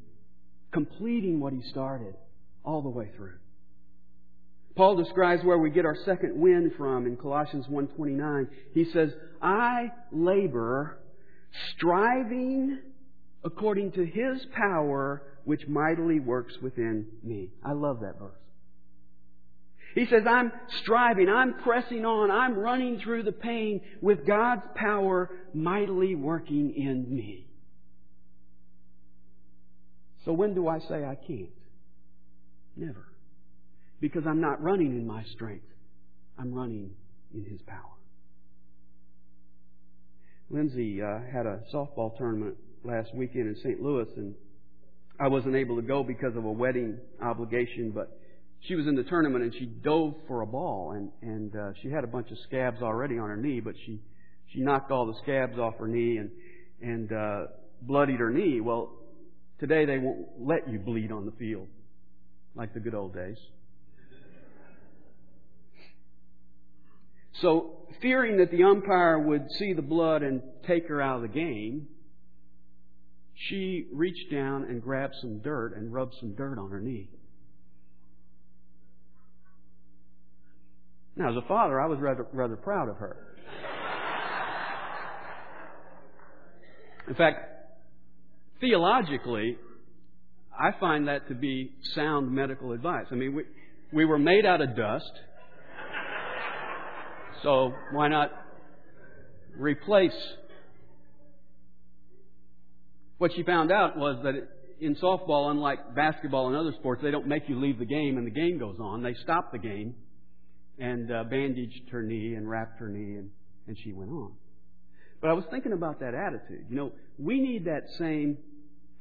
completing 0.72 1.40
what 1.40 1.54
He 1.54 1.62
started 1.70 2.16
all 2.64 2.82
the 2.82 2.90
way 2.90 3.12
through. 3.16 3.36
Paul 4.76 4.96
describes 4.96 5.44
where 5.44 5.58
we 5.58 5.70
get 5.70 5.86
our 5.86 5.98
second 6.06 6.40
wind 6.40 6.72
from 6.78 7.06
in 7.06 7.18
Colossians 7.18 7.66
1.29. 7.68 8.48
He 8.74 8.86
says, 8.94 9.10
I 9.42 9.92
labor, 10.12 10.98
striving 11.76 12.80
according 13.44 13.92
to 13.94 14.06
His 14.06 14.46
power 14.54 15.24
which 15.46 15.68
mightily 15.68 16.20
works 16.20 16.54
within 16.62 17.08
me. 17.24 17.50
I 17.64 17.72
love 17.72 18.02
that 18.02 18.20
verse. 18.20 18.36
He 19.96 20.06
says, 20.06 20.24
I'm 20.28 20.52
striving, 20.82 21.30
I'm 21.30 21.56
pressing 21.56 22.06
on, 22.06 22.30
I'm 22.30 22.56
running 22.56 23.00
through 23.00 23.24
the 23.24 23.32
pain 23.32 23.82
with 24.02 24.26
God's 24.26 24.62
power 24.76 25.32
mightily 25.54 26.14
working 26.16 26.76
in 26.76 27.14
me. 27.16 27.48
So 30.26 30.34
when 30.34 30.54
do 30.54 30.68
I 30.68 30.80
say 30.80 31.04
I 31.04 31.16
can't? 31.16 31.50
Never. 32.76 33.08
Because 34.00 34.28
I'm 34.28 34.42
not 34.42 34.62
running 34.62 34.92
in 34.92 35.08
my 35.08 35.24
strength. 35.34 35.66
I'm 36.38 36.54
running 36.54 36.92
in 37.34 37.44
His 37.46 37.62
power. 37.64 37.80
Lindsay 40.52 41.02
uh, 41.02 41.20
had 41.32 41.46
a 41.46 41.62
softball 41.74 42.16
tournament 42.18 42.58
last 42.84 43.14
weekend 43.14 43.48
in 43.48 43.56
St. 43.58 43.82
Louis, 43.82 44.08
and 44.16 44.36
I 45.20 45.28
wasn't 45.28 45.56
able 45.56 45.76
to 45.76 45.82
go 45.82 46.04
because 46.04 46.36
of 46.36 46.46
a 46.46 46.52
wedding 46.52 46.98
obligation, 47.22 47.92
but 47.94 48.18
she 48.62 48.76
was 48.76 48.88
in 48.88 48.96
the 48.96 49.04
tournament 49.04 49.44
and 49.44 49.54
she 49.54 49.66
dove 49.66 50.16
for 50.28 50.42
a 50.42 50.46
ball 50.46 50.92
and 50.92 51.12
and 51.22 51.56
uh, 51.56 51.72
she 51.82 51.90
had 51.90 52.04
a 52.04 52.08
bunch 52.08 52.30
of 52.32 52.38
scabs 52.48 52.82
already 52.82 53.18
on 53.18 53.30
her 53.30 53.38
knee, 53.38 53.60
but 53.60 53.76
she 53.86 54.00
she 54.54 54.62
knocked 54.62 54.92
all 54.92 55.06
the 55.06 55.16
scabs 55.24 55.58
off 55.58 55.76
her 55.78 55.88
knee 55.88 56.18
and 56.18 56.32
and 56.82 57.12
uh, 57.12 57.46
bloodied 57.82 58.20
her 58.20 58.32
knee. 58.32 58.62
Well, 58.62 58.92
today 59.60 59.86
they 59.86 59.98
won't 59.98 60.28
let 60.40 60.70
you 60.70 60.80
bleed 60.80 61.12
on 61.12 61.26
the 61.26 61.32
field 61.34 61.68
like 62.56 62.74
the 62.74 62.80
good 62.80 62.96
old 62.96 63.14
days. 63.14 63.38
So, 67.42 67.88
fearing 68.02 68.38
that 68.38 68.52
the 68.52 68.64
umpire 68.64 69.18
would 69.18 69.50
see 69.58 69.72
the 69.74 69.82
blood 69.82 70.24
and 70.24 70.42
take 70.68 70.88
her 70.88 71.02
out 71.02 71.18
of 71.18 71.22
the 71.22 71.28
game, 71.30 71.88
she 73.48 73.88
reached 73.94 74.32
down 74.32 74.64
and 74.64 74.82
grabbed 74.82 75.16
some 75.22 75.40
dirt 75.40 75.76
and 75.76 75.94
rubbed 75.94 76.14
some 76.20 76.36
dirt 76.36 76.58
on 76.58 76.70
her 76.72 76.82
knee. 76.82 77.10
Now, 81.16 81.32
as 81.32 81.36
a 81.36 81.48
father, 81.48 81.80
I 81.80 81.86
was 81.86 82.00
rather, 82.00 82.26
rather 82.34 82.56
proud 82.56 82.90
of 82.90 82.98
her. 82.98 83.18
In 87.08 87.16
fact, 87.16 87.40
theologically, 88.62 89.58
I 90.58 90.72
find 90.80 91.08
that 91.08 91.28
to 91.30 91.36
be 91.36 91.72
sound 91.96 92.32
medical 92.32 92.72
advice. 92.72 93.06
I 93.12 93.16
mean, 93.16 93.34
we, 93.34 93.44
we 93.92 94.06
were 94.06 94.20
made 94.20 94.46
out 94.46 94.62
of 94.62 94.76
dust, 94.76 95.12
so 97.42 97.74
why 97.92 98.10
not 98.10 98.32
replace? 99.58 100.14
What 103.20 103.34
she 103.36 103.44
found 103.44 103.70
out 103.72 103.98
was 103.98 104.18
that 104.24 104.48
in 104.80 104.96
softball, 104.96 105.52
unlike 105.52 105.94
basketball 105.94 106.48
and 106.48 106.56
other 106.56 106.74
sports, 106.80 107.02
they 107.04 107.12
don't 107.12 107.28
make 107.28 107.44
you 107.48 107.60
leave 107.60 107.78
the 107.78 107.86
game 107.86 108.18
and 108.18 108.26
the 108.26 108.32
game 108.32 108.58
goes 108.58 108.78
on. 108.80 109.04
They 109.04 109.14
stop 109.24 109.52
the 109.52 109.60
game 109.60 109.94
and 110.80 111.12
uh, 111.12 111.26
bandaged 111.26 111.90
her 111.92 112.02
knee 112.02 112.36
and 112.36 112.50
wrapped 112.50 112.80
her 112.80 112.88
knee, 112.88 113.18
and, 113.18 113.30
and 113.68 113.78
she 113.84 113.92
went 113.92 114.10
on. 114.10 114.32
But 115.22 115.32
I 115.32 115.34
was 115.34 115.44
thinking 115.52 115.74
about 115.74 116.00
that 116.00 116.14
attitude. 116.14 116.68
You 116.70 116.78
know, 116.78 116.92
we 117.18 117.42
need 117.42 117.66
that 117.66 117.82
same 117.98 118.38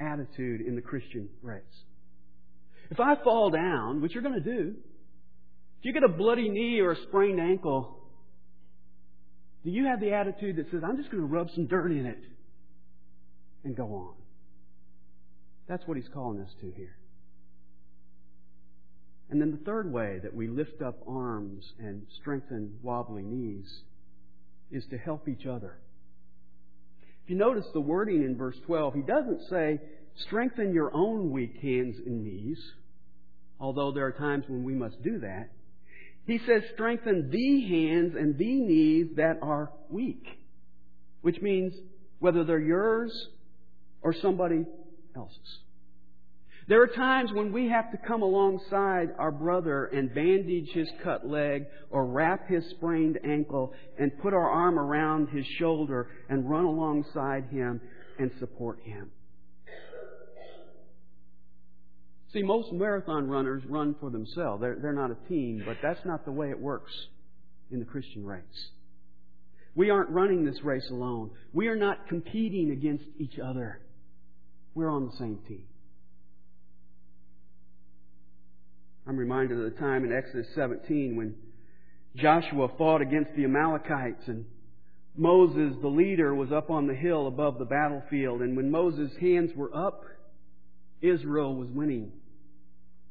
attitude 0.01 0.63
in 0.63 0.75
the 0.75 0.83
Christian 0.83 1.29
race. 1.41 1.63
If 2.91 2.99
I 2.99 3.15
fall 3.23 3.51
down, 3.51 4.01
which 4.01 4.15
you're 4.15 4.23
going 4.25 4.43
to 4.43 4.57
do, 4.57 4.75
if 5.79 5.85
you 5.85 5.93
get 5.93 6.03
a 6.03 6.09
bloody 6.09 6.49
knee 6.49 6.81
or 6.81 6.91
a 6.91 6.97
sprained 7.07 7.39
ankle, 7.39 8.01
do 9.65 9.71
you 9.71 9.87
have 9.87 10.01
the 10.01 10.13
attitude 10.13 10.57
that 10.57 10.69
says, 10.73 10.81
I'm 10.85 10.97
just 10.97 11.09
going 11.13 11.23
to 11.23 11.33
rub 11.33 11.49
some 11.55 11.69
dirt 11.69 11.93
in 11.93 12.05
it 12.05 12.19
and 13.65 13.77
go 13.77 13.95
on? 13.95 14.15
That's 15.69 15.87
what 15.87 15.97
he's 15.97 16.09
calling 16.13 16.41
us 16.41 16.51
to 16.61 16.71
here. 16.71 16.97
And 19.31 19.41
then 19.41 19.51
the 19.51 19.65
third 19.65 19.93
way 19.93 20.21
that 20.23 20.35
we 20.35 20.49
lift 20.49 20.81
up 20.81 20.99
arms 21.07 21.65
and 21.79 22.07
strengthen 22.21 22.79
wobbly 22.83 23.23
knees 23.23 23.83
is 24.71 24.85
to 24.91 24.99
help 24.99 25.29
each 25.29 25.47
other. 25.47 25.79
If 27.25 27.31
you 27.31 27.37
notice 27.37 27.67
the 27.75 27.81
wording 27.81 28.23
in 28.23 28.37
verse 28.39 28.57
12, 28.67 28.95
he 28.95 29.03
doesn't 29.03 29.43
say, 29.51 29.81
strengthen 30.27 30.73
your 30.73 30.95
own 30.95 31.31
weak 31.31 31.57
hands 31.61 31.97
and 32.05 32.25
knees, 32.25 32.59
although 33.61 33.93
there 33.93 34.07
are 34.07 34.13
times 34.13 34.45
when 34.49 34.65
we 34.65 34.75
must 34.75 35.03
do 35.03 35.19
that. 35.21 35.51
He 36.27 36.39
says, 36.47 36.63
strengthen 36.73 37.31
the 37.31 37.69
hands 37.69 38.15
and 38.19 38.39
the 38.39 38.61
knees 38.61 39.09
that 39.17 39.39
are 39.43 39.73
weak, 39.91 40.27
which 41.21 41.41
means 41.43 41.75
whether 42.19 42.45
they're 42.45 42.59
yours 42.59 43.29
or 44.03 44.15
somebody 44.15 44.65
else's. 45.17 45.59
There 46.69 46.83
are 46.83 46.87
times 46.87 47.33
when 47.33 47.51
we 47.51 47.71
have 47.71 47.91
to 47.93 47.97
come 47.97 48.21
alongside 48.21 49.15
our 49.19 49.33
brother 49.33 49.87
and 49.87 50.15
bandage 50.15 50.69
his 50.75 50.89
cut 51.03 51.27
leg 51.27 51.65
or 51.91 52.05
wrap 52.05 52.47
his 52.47 52.63
sprained 52.71 53.19
ankle 53.25 53.73
and 53.99 54.17
put 54.19 54.35
our 54.35 54.51
arm 54.51 54.79
around 54.79 55.31
his 55.31 55.47
shoulder 55.59 56.09
and 56.29 56.49
run 56.49 56.67
alongside 56.67 57.45
him 57.51 57.81
and 58.19 58.31
support 58.39 58.81
him. 58.83 59.11
See, 62.35 62.43
most 62.43 62.71
marathon 62.71 63.29
runners 63.29 63.63
run 63.67 63.97
for 63.99 64.11
themselves. 64.11 64.61
They're, 64.61 64.77
they're 64.77 64.93
not 64.93 65.11
a 65.11 65.29
team, 65.29 65.63
but 65.65 65.79
that's 65.83 66.05
not 66.05 66.27
the 66.27 66.33
way 66.33 66.51
it 66.51 66.61
works 66.61 66.93
in 67.71 67.79
the 67.79 67.87
Christian 67.87 68.27
race. 68.27 68.43
We 69.75 69.89
aren't 69.89 70.11
running 70.11 70.45
this 70.45 70.63
race 70.63 70.87
alone. 70.91 71.31
We 71.55 71.69
are 71.69 71.77
not 71.77 72.09
competing 72.09 72.73
against 72.73 73.05
each 73.19 73.39
other. 73.39 73.81
We're 74.79 74.91
on 74.91 75.07
the 75.07 75.17
same 75.19 75.41
team. 75.49 75.65
I'm 79.09 79.17
reminded 79.17 79.59
of 79.59 79.65
the 79.65 79.81
time 79.81 80.05
in 80.05 80.13
Exodus 80.13 80.47
17 80.55 81.17
when 81.17 81.35
Joshua 82.15 82.69
fought 82.79 83.03
against 83.03 83.33
the 83.35 83.43
Amalekites 83.43 84.23
and 84.29 84.45
Moses, 85.17 85.75
the 85.83 85.89
leader, 85.89 86.33
was 86.33 86.53
up 86.53 86.71
on 86.71 86.87
the 86.87 86.95
hill 86.95 87.27
above 87.27 87.59
the 87.59 87.65
battlefield. 87.65 88.41
And 88.41 88.57
when 88.57 88.71
Moses' 88.71 89.11
hands 89.21 89.51
were 89.57 89.75
up, 89.75 90.05
Israel 91.03 91.57
was 91.57 91.71
winning. 91.71 92.13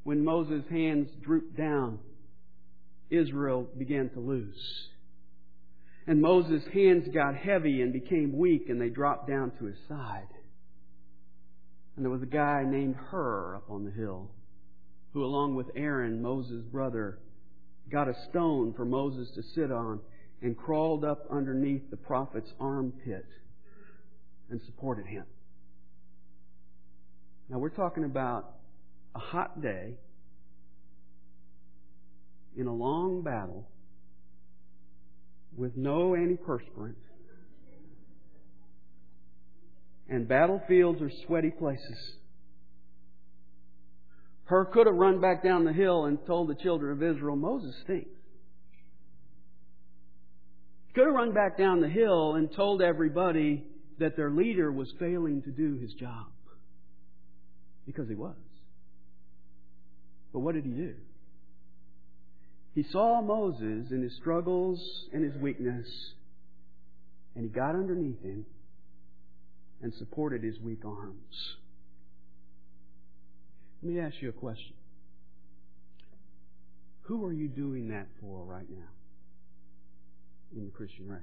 When 0.05 0.23
Moses' 0.23 0.63
hands 0.69 1.09
drooped 1.21 1.57
down, 1.57 1.99
Israel 3.09 3.67
began 3.77 4.09
to 4.11 4.21
lose. 4.21 4.87
And 6.07 6.21
Moses' 6.21 6.63
hands 6.73 7.09
got 7.13 7.35
heavy 7.35 7.81
and 7.81 7.91
became 7.91 8.37
weak 8.37 8.69
and 8.69 8.79
they 8.79 8.87
dropped 8.87 9.27
down 9.27 9.51
to 9.59 9.65
his 9.65 9.75
side. 9.89 10.29
And 11.97 12.05
there 12.05 12.11
was 12.11 12.21
a 12.21 12.27
guy 12.27 12.63
named 12.63 12.95
Hur 12.95 13.55
up 13.55 13.71
on 13.71 13.83
the 13.83 13.91
hill 13.91 14.29
who, 15.13 15.25
along 15.25 15.55
with 15.55 15.65
Aaron, 15.75 16.21
Moses' 16.21 16.61
brother, 16.61 17.17
got 17.91 18.07
a 18.07 18.13
stone 18.29 18.73
for 18.73 18.85
Moses 18.85 19.31
to 19.31 19.41
sit 19.41 19.71
on 19.71 19.99
and 20.43 20.55
crawled 20.55 21.03
up 21.03 21.25
underneath 21.31 21.89
the 21.89 21.97
prophet's 21.97 22.53
armpit 22.59 23.25
and 24.51 24.61
supported 24.61 25.07
him. 25.07 25.25
Now 27.49 27.57
we're 27.57 27.69
talking 27.69 28.03
about 28.03 28.53
a 29.15 29.19
hot 29.19 29.59
day 29.63 29.95
in 32.55 32.67
a 32.67 32.73
long 32.73 33.23
battle 33.23 33.67
with 35.55 35.75
no 35.75 36.11
antiperspirant 36.11 36.93
and 40.09 40.27
battlefields 40.27 41.01
are 41.01 41.11
sweaty 41.25 41.51
places. 41.51 41.97
Hur 44.45 44.65
could 44.65 44.87
have 44.87 44.95
run 44.95 45.19
back 45.19 45.43
down 45.43 45.65
the 45.65 45.73
hill 45.73 46.05
and 46.05 46.17
told 46.25 46.47
the 46.47 46.55
children 46.55 46.93
of 46.93 47.03
Israel, 47.03 47.35
Moses 47.35 47.75
stinks. 47.83 48.09
Could 50.95 51.05
have 51.05 51.13
run 51.13 51.33
back 51.33 51.57
down 51.57 51.81
the 51.81 51.89
hill 51.89 52.35
and 52.35 52.49
told 52.55 52.81
everybody 52.81 53.65
that 53.99 54.15
their 54.15 54.31
leader 54.31 54.71
was 54.71 54.91
failing 54.99 55.41
to 55.43 55.51
do 55.51 55.77
his 55.77 55.93
job. 55.93 56.27
Because 57.85 58.07
he 58.07 58.15
was. 58.15 58.35
But 60.33 60.39
what 60.39 60.55
did 60.55 60.63
he 60.63 60.71
do? 60.71 60.93
He 62.73 62.83
saw 62.91 63.21
Moses 63.21 63.91
in 63.91 64.01
his 64.01 64.15
struggles 64.15 64.79
and 65.11 65.23
his 65.23 65.35
weakness, 65.41 65.87
and 67.35 67.43
he 67.43 67.49
got 67.49 67.75
underneath 67.75 68.21
him 68.21 68.45
and 69.81 69.93
supported 69.93 70.43
his 70.43 70.59
weak 70.59 70.83
arms. 70.85 71.57
Let 73.81 73.93
me 73.93 73.99
ask 73.99 74.15
you 74.21 74.29
a 74.29 74.33
question. 74.33 74.73
Who 77.03 77.23
are 77.25 77.31
you 77.31 77.47
doing 77.47 77.89
that 77.89 78.07
for 78.19 78.43
right 78.43 78.69
now 78.69 78.89
in 80.55 80.65
the 80.65 80.71
Christian 80.71 81.07
race? 81.07 81.21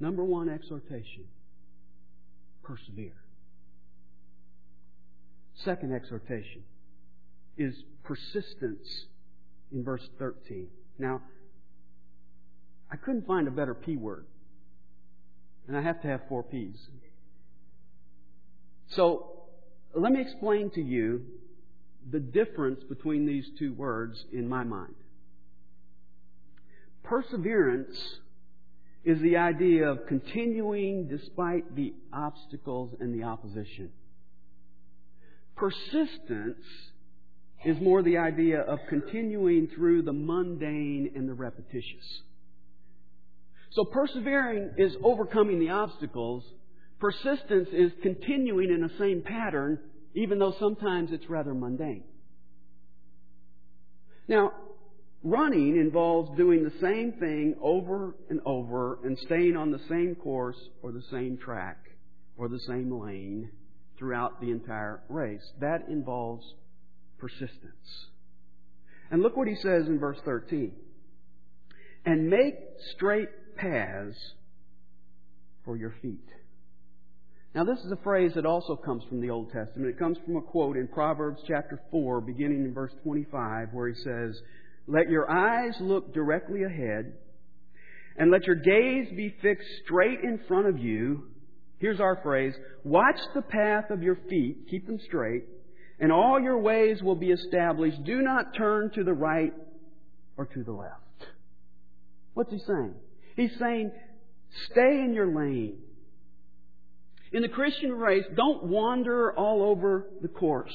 Number 0.00 0.24
one 0.24 0.48
exhortation 0.48 1.24
persevere. 2.62 3.22
Second 5.54 5.92
exhortation 5.92 6.62
is 7.56 7.74
persistence 8.02 9.06
in 9.72 9.84
verse 9.84 10.08
13. 10.18 10.68
Now, 10.98 11.20
I 12.90 12.96
couldn't 12.96 13.26
find 13.26 13.48
a 13.48 13.50
better 13.50 13.74
P 13.74 13.96
word. 13.96 14.26
And 15.68 15.76
I 15.76 15.82
have 15.82 16.00
to 16.02 16.08
have 16.08 16.22
four 16.28 16.42
P's. 16.42 16.76
So, 18.88 19.44
let 19.94 20.12
me 20.12 20.20
explain 20.20 20.70
to 20.70 20.80
you 20.82 21.22
the 22.10 22.20
difference 22.20 22.82
between 22.88 23.26
these 23.26 23.46
two 23.58 23.72
words 23.74 24.24
in 24.32 24.48
my 24.48 24.64
mind. 24.64 24.94
Perseverance 27.04 27.96
is 29.04 29.20
the 29.20 29.36
idea 29.36 29.88
of 29.88 30.06
continuing 30.06 31.08
despite 31.08 31.74
the 31.74 31.92
obstacles 32.12 32.94
and 33.00 33.14
the 33.14 33.24
opposition. 33.24 33.90
Persistence 35.56 36.64
is 37.64 37.80
more 37.80 38.02
the 38.02 38.18
idea 38.18 38.60
of 38.60 38.78
continuing 38.88 39.68
through 39.68 40.02
the 40.02 40.12
mundane 40.12 41.12
and 41.14 41.28
the 41.28 41.34
repetitious. 41.34 42.22
So 43.74 43.84
persevering 43.84 44.72
is 44.76 44.94
overcoming 45.02 45.58
the 45.58 45.70
obstacles. 45.70 46.44
Persistence 47.00 47.68
is 47.72 47.90
continuing 48.02 48.70
in 48.70 48.82
the 48.82 48.92
same 48.98 49.22
pattern, 49.22 49.78
even 50.14 50.38
though 50.38 50.54
sometimes 50.58 51.10
it's 51.10 51.28
rather 51.28 51.54
mundane. 51.54 52.04
Now, 54.28 54.52
running 55.22 55.76
involves 55.76 56.36
doing 56.36 56.64
the 56.64 56.72
same 56.80 57.12
thing 57.12 57.56
over 57.62 58.14
and 58.28 58.40
over 58.44 58.98
and 59.04 59.18
staying 59.18 59.56
on 59.56 59.70
the 59.70 59.80
same 59.88 60.16
course 60.16 60.58
or 60.82 60.92
the 60.92 61.02
same 61.10 61.38
track 61.38 61.78
or 62.36 62.48
the 62.48 62.60
same 62.60 62.92
lane 62.92 63.50
throughout 63.98 64.40
the 64.40 64.50
entire 64.50 65.00
race. 65.08 65.42
That 65.60 65.88
involves 65.88 66.44
persistence. 67.18 68.08
And 69.10 69.22
look 69.22 69.36
what 69.36 69.48
he 69.48 69.54
says 69.56 69.86
in 69.86 69.98
verse 69.98 70.18
13. 70.24 70.72
And 72.04 72.28
make 72.28 72.54
straight 72.94 73.28
paths 73.62 74.16
for 75.64 75.76
your 75.76 75.94
feet. 76.02 76.28
Now 77.54 77.64
this 77.64 77.78
is 77.84 77.92
a 77.92 78.02
phrase 78.02 78.32
that 78.34 78.46
also 78.46 78.76
comes 78.76 79.04
from 79.08 79.20
the 79.20 79.30
Old 79.30 79.52
Testament. 79.52 79.90
It 79.90 79.98
comes 79.98 80.18
from 80.24 80.36
a 80.36 80.40
quote 80.40 80.76
in 80.76 80.88
Proverbs 80.88 81.40
chapter 81.46 81.80
4, 81.90 82.22
beginning 82.22 82.64
in 82.64 82.74
verse 82.74 82.92
25, 83.02 83.68
where 83.72 83.88
he 83.88 83.94
says, 84.02 84.40
Let 84.88 85.08
your 85.08 85.30
eyes 85.30 85.74
look 85.80 86.12
directly 86.14 86.64
ahead, 86.64 87.12
and 88.16 88.30
let 88.30 88.44
your 88.44 88.56
gaze 88.56 89.08
be 89.14 89.34
fixed 89.42 89.68
straight 89.84 90.20
in 90.22 90.40
front 90.48 90.66
of 90.66 90.78
you. 90.78 91.28
Here's 91.78 92.00
our 92.00 92.20
phrase, 92.22 92.54
watch 92.84 93.20
the 93.34 93.42
path 93.42 93.90
of 93.90 94.02
your 94.02 94.16
feet, 94.28 94.66
keep 94.70 94.86
them 94.86 94.98
straight, 95.06 95.44
and 96.00 96.10
all 96.10 96.40
your 96.40 96.58
ways 96.58 97.02
will 97.02 97.16
be 97.16 97.30
established. 97.30 98.02
Do 98.04 98.22
not 98.22 98.54
turn 98.56 98.90
to 98.94 99.04
the 99.04 99.12
right 99.12 99.52
or 100.36 100.46
to 100.46 100.64
the 100.64 100.72
left. 100.72 101.00
What's 102.34 102.50
he 102.50 102.58
saying? 102.66 102.94
He's 103.36 103.52
saying, 103.58 103.92
stay 104.70 105.00
in 105.00 105.14
your 105.14 105.26
lane. 105.26 105.78
In 107.32 107.42
the 107.42 107.48
Christian 107.48 107.92
race, 107.92 108.24
don't 108.36 108.64
wander 108.64 109.32
all 109.32 109.62
over 109.62 110.06
the 110.20 110.28
course. 110.28 110.72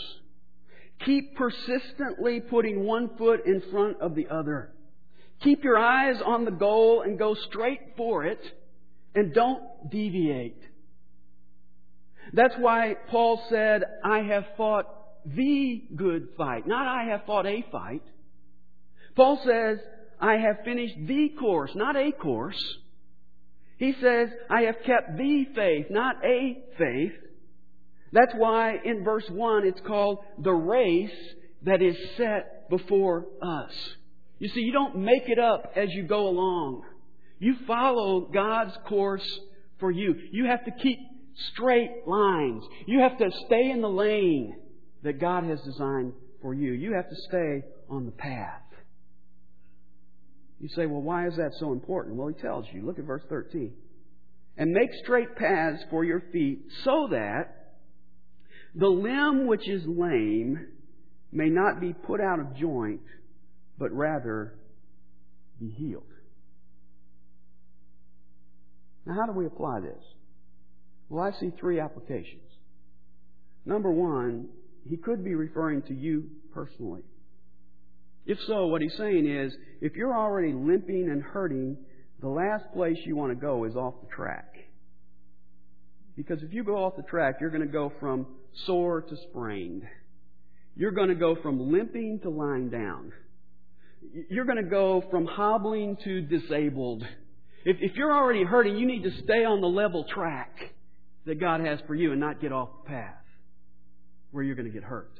Keep 1.05 1.35
persistently 1.35 2.39
putting 2.39 2.83
one 2.83 3.15
foot 3.17 3.45
in 3.45 3.61
front 3.71 4.01
of 4.01 4.15
the 4.15 4.27
other. 4.29 4.71
Keep 5.43 5.63
your 5.63 5.77
eyes 5.77 6.19
on 6.25 6.45
the 6.45 6.51
goal 6.51 7.03
and 7.03 7.19
go 7.19 7.35
straight 7.35 7.79
for 7.95 8.25
it 8.25 8.39
and 9.13 9.33
don't 9.33 9.61
deviate. 9.91 10.59
That's 12.33 12.55
why 12.57 12.95
Paul 13.09 13.41
said, 13.49 13.83
I 14.03 14.19
have 14.19 14.45
fought 14.57 14.87
the 15.25 15.83
good 15.95 16.29
fight. 16.37 16.67
Not 16.67 16.87
I 16.87 17.09
have 17.11 17.25
fought 17.25 17.45
a 17.45 17.63
fight. 17.71 18.03
Paul 19.15 19.39
says, 19.45 19.77
I 20.19 20.37
have 20.37 20.57
finished 20.65 20.95
the 21.05 21.29
course, 21.39 21.71
not 21.75 21.95
a 21.95 22.11
course. 22.11 22.61
He 23.77 23.93
says, 24.01 24.29
I 24.49 24.61
have 24.61 24.75
kept 24.85 25.17
the 25.17 25.45
faith, 25.55 25.87
not 25.89 26.15
a 26.25 26.57
faith. 26.77 27.13
That's 28.11 28.33
why 28.35 28.77
in 28.83 29.03
verse 29.03 29.29
1 29.29 29.65
it's 29.65 29.81
called 29.85 30.19
the 30.39 30.53
race 30.53 31.11
that 31.63 31.81
is 31.81 31.95
set 32.17 32.69
before 32.69 33.25
us. 33.41 33.71
You 34.39 34.49
see, 34.49 34.61
you 34.61 34.71
don't 34.71 34.97
make 34.97 35.27
it 35.27 35.39
up 35.39 35.73
as 35.75 35.89
you 35.91 36.03
go 36.03 36.27
along. 36.27 36.83
You 37.39 37.55
follow 37.67 38.21
God's 38.21 38.75
course 38.87 39.27
for 39.79 39.91
you. 39.91 40.15
You 40.31 40.45
have 40.45 40.65
to 40.65 40.71
keep 40.71 40.99
straight 41.53 42.07
lines. 42.07 42.63
You 42.87 43.01
have 43.01 43.17
to 43.19 43.29
stay 43.45 43.69
in 43.69 43.81
the 43.81 43.89
lane 43.89 44.55
that 45.03 45.19
God 45.19 45.43
has 45.43 45.61
designed 45.61 46.13
for 46.41 46.53
you. 46.53 46.71
You 46.71 46.93
have 46.93 47.09
to 47.09 47.15
stay 47.27 47.63
on 47.89 48.05
the 48.05 48.11
path. 48.11 48.61
You 50.59 50.69
say, 50.69 50.85
well, 50.85 51.01
why 51.01 51.27
is 51.27 51.35
that 51.37 51.51
so 51.59 51.71
important? 51.71 52.15
Well, 52.15 52.27
he 52.27 52.33
tells 52.33 52.65
you. 52.71 52.85
Look 52.85 52.97
at 52.99 53.05
verse 53.05 53.21
13. 53.29 53.73
And 54.57 54.71
make 54.71 54.89
straight 55.03 55.35
paths 55.35 55.83
for 55.89 56.03
your 56.03 56.23
feet 56.31 56.61
so 56.83 57.09
that 57.11 57.75
the 58.73 58.87
limb 58.87 59.45
which 59.45 59.67
is 59.67 59.83
lame 59.85 60.67
may 61.31 61.49
not 61.49 61.79
be 61.79 61.93
put 61.93 62.19
out 62.21 62.39
of 62.39 62.55
joint, 62.55 63.01
but 63.77 63.91
rather 63.91 64.55
be 65.59 65.69
healed. 65.69 66.03
Now, 69.05 69.15
how 69.15 69.25
do 69.25 69.31
we 69.31 69.45
apply 69.45 69.81
this? 69.81 70.03
Well, 71.09 71.23
I 71.23 71.39
see 71.39 71.51
three 71.59 71.79
applications. 71.79 72.41
Number 73.65 73.91
one, 73.91 74.49
he 74.89 74.97
could 74.97 75.23
be 75.23 75.35
referring 75.35 75.83
to 75.83 75.93
you 75.93 76.29
personally. 76.53 77.03
If 78.27 78.37
so, 78.45 78.67
what 78.67 78.81
he's 78.81 78.95
saying 78.97 79.25
is, 79.25 79.53
if 79.79 79.95
you're 79.95 80.15
already 80.15 80.51
limping 80.51 81.09
and 81.09 81.23
hurting, 81.23 81.77
the 82.21 82.27
last 82.27 82.65
place 82.73 82.97
you 83.05 83.15
want 83.15 83.31
to 83.31 83.35
go 83.35 83.63
is 83.63 83.75
off 83.75 83.93
the 84.01 84.13
track. 84.13 84.53
Because 86.17 86.43
if 86.43 86.51
you 86.51 86.65
go 86.65 86.83
off 86.83 86.97
the 86.97 87.03
track, 87.03 87.37
you're 87.39 87.51
going 87.51 87.65
to 87.65 87.71
go 87.71 87.93
from 88.01 88.27
sore 88.65 89.01
to 89.01 89.15
sprained. 89.29 89.83
You're 90.75 90.91
going 90.91 91.07
to 91.07 91.15
go 91.15 91.37
from 91.41 91.71
limping 91.71 92.19
to 92.23 92.29
lying 92.29 92.69
down. 92.69 93.13
You're 94.29 94.45
going 94.45 94.61
to 94.61 94.69
go 94.69 95.05
from 95.09 95.25
hobbling 95.25 95.97
to 96.03 96.21
disabled. 96.21 97.03
If, 97.63 97.77
if 97.79 97.95
you're 97.95 98.13
already 98.13 98.43
hurting, 98.43 98.77
you 98.77 98.85
need 98.85 99.03
to 99.03 99.11
stay 99.23 99.45
on 99.45 99.61
the 99.61 99.67
level 99.67 100.05
track 100.13 100.53
that 101.25 101.39
God 101.39 101.61
has 101.61 101.79
for 101.87 101.95
you 101.95 102.11
and 102.11 102.19
not 102.19 102.41
get 102.41 102.51
off 102.51 102.69
the 102.83 102.89
path 102.89 103.23
where 104.31 104.43
you're 104.43 104.55
going 104.55 104.67
to 104.67 104.73
get 104.73 104.83
hurt. 104.83 105.11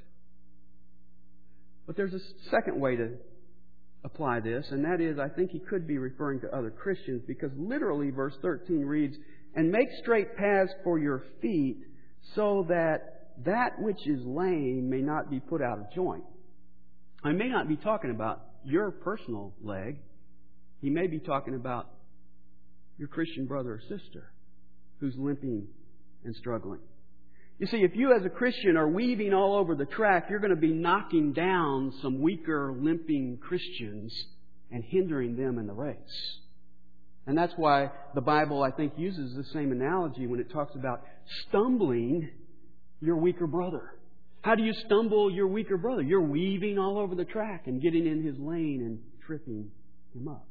But 1.88 1.96
there's 1.96 2.14
a 2.14 2.20
second 2.52 2.80
way 2.80 2.98
to 2.98 3.14
apply 4.04 4.42
this, 4.42 4.68
and 4.70 4.86
that 4.86 5.02
is 5.02 5.18
I 5.18 5.30
think 5.30 5.52
he 5.52 5.60
could 5.60 5.88
be 5.88 5.98
referring 5.98 6.42
to 6.42 6.56
other 6.56 6.70
Christians 6.70 7.24
because 7.26 7.52
literally 7.58 8.12
verse 8.12 8.36
13 8.42 8.82
reads, 8.82 9.16
And 9.56 9.72
make 9.72 9.88
straight 10.02 10.36
paths 10.36 10.72
for 10.84 11.00
your 11.00 11.24
feet 11.42 11.78
so 12.36 12.66
that 12.68 13.32
that 13.46 13.80
which 13.80 14.06
is 14.06 14.20
lame 14.26 14.90
may 14.90 15.02
not 15.02 15.30
be 15.30 15.40
put 15.40 15.62
out 15.62 15.80
of 15.80 15.86
joint. 15.96 16.24
I 17.24 17.32
may 17.32 17.48
not 17.48 17.68
be 17.68 17.78
talking 17.78 18.12
about 18.12 18.42
your 18.64 18.92
personal 18.92 19.54
leg. 19.64 19.98
He 20.82 20.90
may 20.90 21.08
be 21.08 21.20
talking 21.20 21.56
about 21.56 21.88
your 22.98 23.08
Christian 23.08 23.46
brother 23.46 23.74
or 23.74 23.82
sister 23.82 24.32
who's 25.00 25.16
limping 25.18 25.68
and 26.26 26.36
struggling. 26.36 26.80
You 27.60 27.66
see, 27.66 27.78
if 27.78 27.96
you 27.96 28.14
as 28.16 28.24
a 28.24 28.30
Christian 28.30 28.78
are 28.78 28.88
weaving 28.88 29.34
all 29.34 29.56
over 29.56 29.76
the 29.76 29.86
track, 29.86 30.28
you're 30.30 30.40
going 30.40 30.52
to 30.52 30.56
be 30.56 30.74
knocking 30.74 31.34
down 31.34 31.92
some 32.02 32.22
weaker, 32.22 32.72
limping 32.78 33.40
Christians 33.42 34.14
and 34.72 34.84
hindering 34.84 35.36
them 35.36 35.58
in 35.58 35.66
the 35.66 35.74
race. 35.74 36.40
And 37.26 37.38
that's 37.38 37.54
why 37.58 37.92
the 38.14 38.22
Bible, 38.22 38.62
I 38.64 38.72
think, 38.72 38.94
uses 38.98 39.36
the 39.36 39.44
same 39.54 39.72
analogy 39.72 40.28
when 40.28 40.40
it 40.40 40.52
talks 40.52 40.76
about 40.76 41.02
stumbling 41.48 42.30
your 43.02 43.18
weaker 43.18 43.48
brother. 43.48 43.92
How 44.42 44.56
do 44.56 44.64
you 44.64 44.74
stumble 44.86 45.32
your 45.32 45.48
weaker 45.48 45.78
brother? 45.78 46.04
You're 46.04 46.22
weaving 46.22 46.78
all 46.78 47.00
over 47.00 47.16
the 47.16 47.26
track 47.26 47.64
and 47.66 47.82
getting 47.82 48.06
in 48.06 48.24
his 48.24 48.38
lane 48.38 48.82
and 48.86 49.00
tripping 49.26 49.72
him 50.14 50.28
up. 50.28 50.48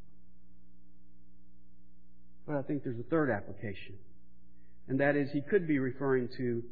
But 2.46 2.56
I 2.56 2.62
think 2.62 2.82
there's 2.84 2.98
a 2.98 3.08
third 3.10 3.30
application. 3.30 3.94
And 4.88 5.00
that 5.00 5.16
is, 5.16 5.30
he 5.32 5.40
could 5.40 5.66
be 5.66 5.78
referring 5.78 6.28
to 6.36 6.62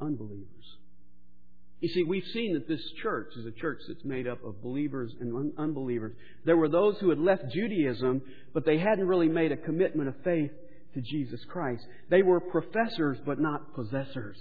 unbelievers. 0.00 0.76
You 1.80 1.88
see, 1.90 2.04
we've 2.04 2.24
seen 2.32 2.54
that 2.54 2.66
this 2.66 2.80
church 3.02 3.32
is 3.36 3.44
a 3.44 3.50
church 3.50 3.80
that's 3.86 4.04
made 4.04 4.26
up 4.26 4.42
of 4.44 4.62
believers 4.62 5.12
and 5.20 5.34
un- 5.34 5.52
unbelievers. 5.58 6.14
There 6.44 6.56
were 6.56 6.70
those 6.70 6.96
who 6.98 7.10
had 7.10 7.18
left 7.18 7.52
Judaism, 7.52 8.22
but 8.54 8.64
they 8.64 8.78
hadn't 8.78 9.06
really 9.06 9.28
made 9.28 9.52
a 9.52 9.56
commitment 9.56 10.08
of 10.08 10.14
faith 10.24 10.50
to 10.94 11.02
Jesus 11.02 11.40
Christ. 11.48 11.84
They 12.08 12.22
were 12.22 12.40
professors, 12.40 13.18
but 13.26 13.38
not 13.38 13.74
possessors. 13.74 14.38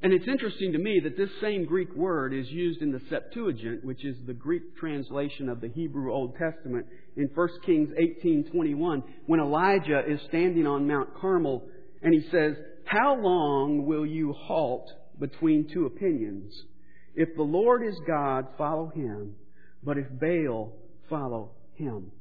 And 0.00 0.12
it's 0.12 0.28
interesting 0.28 0.72
to 0.72 0.78
me 0.78 1.00
that 1.02 1.16
this 1.16 1.30
same 1.40 1.64
Greek 1.64 1.92
word 1.96 2.32
is 2.32 2.48
used 2.48 2.82
in 2.82 2.92
the 2.92 3.02
Septuagint, 3.10 3.84
which 3.84 4.04
is 4.04 4.16
the 4.28 4.32
Greek 4.32 4.76
translation 4.78 5.48
of 5.48 5.60
the 5.60 5.68
Hebrew 5.68 6.12
Old 6.12 6.36
Testament 6.36 6.86
in 7.16 7.28
1 7.34 7.48
Kings 7.66 7.90
18:21, 7.98 9.02
when 9.26 9.40
Elijah 9.40 10.04
is 10.06 10.20
standing 10.28 10.68
on 10.68 10.86
Mount 10.86 11.16
Carmel 11.16 11.68
and 12.00 12.14
he 12.14 12.20
says, 12.30 12.54
how 12.88 13.14
long 13.20 13.84
will 13.84 14.06
you 14.06 14.32
halt 14.32 14.90
between 15.20 15.68
two 15.70 15.84
opinions? 15.84 16.54
If 17.14 17.28
the 17.36 17.42
Lord 17.42 17.86
is 17.86 17.94
God, 18.06 18.46
follow 18.56 18.90
him, 18.94 19.34
but 19.82 19.98
if 19.98 20.06
Baal, 20.10 20.72
follow 21.10 21.50
him. 21.74 22.12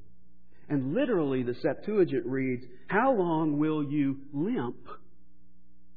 And 0.67 0.93
literally, 0.93 1.43
the 1.43 1.55
Septuagint 1.61 2.25
reads, 2.25 2.65
How 2.87 3.13
long 3.13 3.57
will 3.59 3.81
you 3.81 4.17
limp 4.33 4.75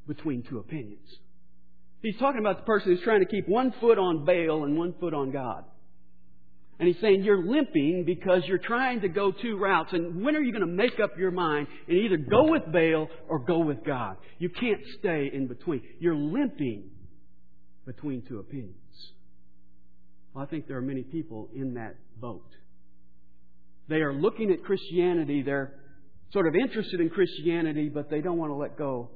between 0.07 0.45
two 0.45 0.59
opinions? 0.59 1.09
He's 2.01 2.17
talking 2.19 2.41
about 2.41 2.59
the 2.59 2.63
person 2.63 2.93
who's 2.93 3.03
trying 3.03 3.21
to 3.21 3.27
keep 3.27 3.49
one 3.49 3.75
foot 3.81 3.99
on 3.99 4.25
Baal 4.25 4.65
and 4.65 4.79
one 4.79 4.95
foot 5.01 5.15
on 5.15 5.33
God. 5.33 5.65
And 6.81 6.89
he's 6.89 7.01
saying 7.03 7.25
you're 7.25 7.45
limping 7.45 8.05
because 8.07 8.43
you're 8.47 8.57
trying 8.57 9.03
to 9.03 9.09
go 9.09 9.31
two 9.31 9.59
routes. 9.59 9.93
And 9.93 10.25
when 10.25 10.35
are 10.35 10.41
you 10.41 10.51
going 10.51 10.67
to 10.67 10.67
make 10.67 10.99
up 10.99 11.11
your 11.19 11.31
mind 11.31 11.67
and 11.87 11.99
either 11.99 12.17
go 12.17 12.51
with 12.51 12.63
Baal 12.73 13.09
or 13.29 13.39
go 13.39 13.59
with 13.59 13.85
God? 13.85 14.17
You 14.39 14.49
can't 14.49 14.81
stay 14.99 15.31
in 15.31 15.47
between. 15.47 15.83
You're 15.99 16.17
limping 16.17 16.85
between 17.85 18.23
two 18.27 18.39
opinions. 18.39 18.77
Well, 20.33 20.43
I 20.43 20.47
think 20.49 20.69
there 20.69 20.79
are 20.79 20.83
many 20.83 21.03
people 21.03 21.51
in 21.55 21.75
that 21.75 21.97
boat. 22.19 22.49
They 23.91 23.97
are 23.97 24.15
looking 24.15 24.51
at 24.51 24.65
Christianity. 24.65 25.43
They're 25.43 25.75
sort 26.33 26.47
of 26.47 26.55
interested 26.55 26.99
in 27.01 27.11
Christianity, 27.11 27.91
but 27.91 28.09
they 28.09 28.23
don't 28.23 28.39
want 28.39 28.53
to 28.53 28.57
let 28.57 28.79
go 28.79 29.11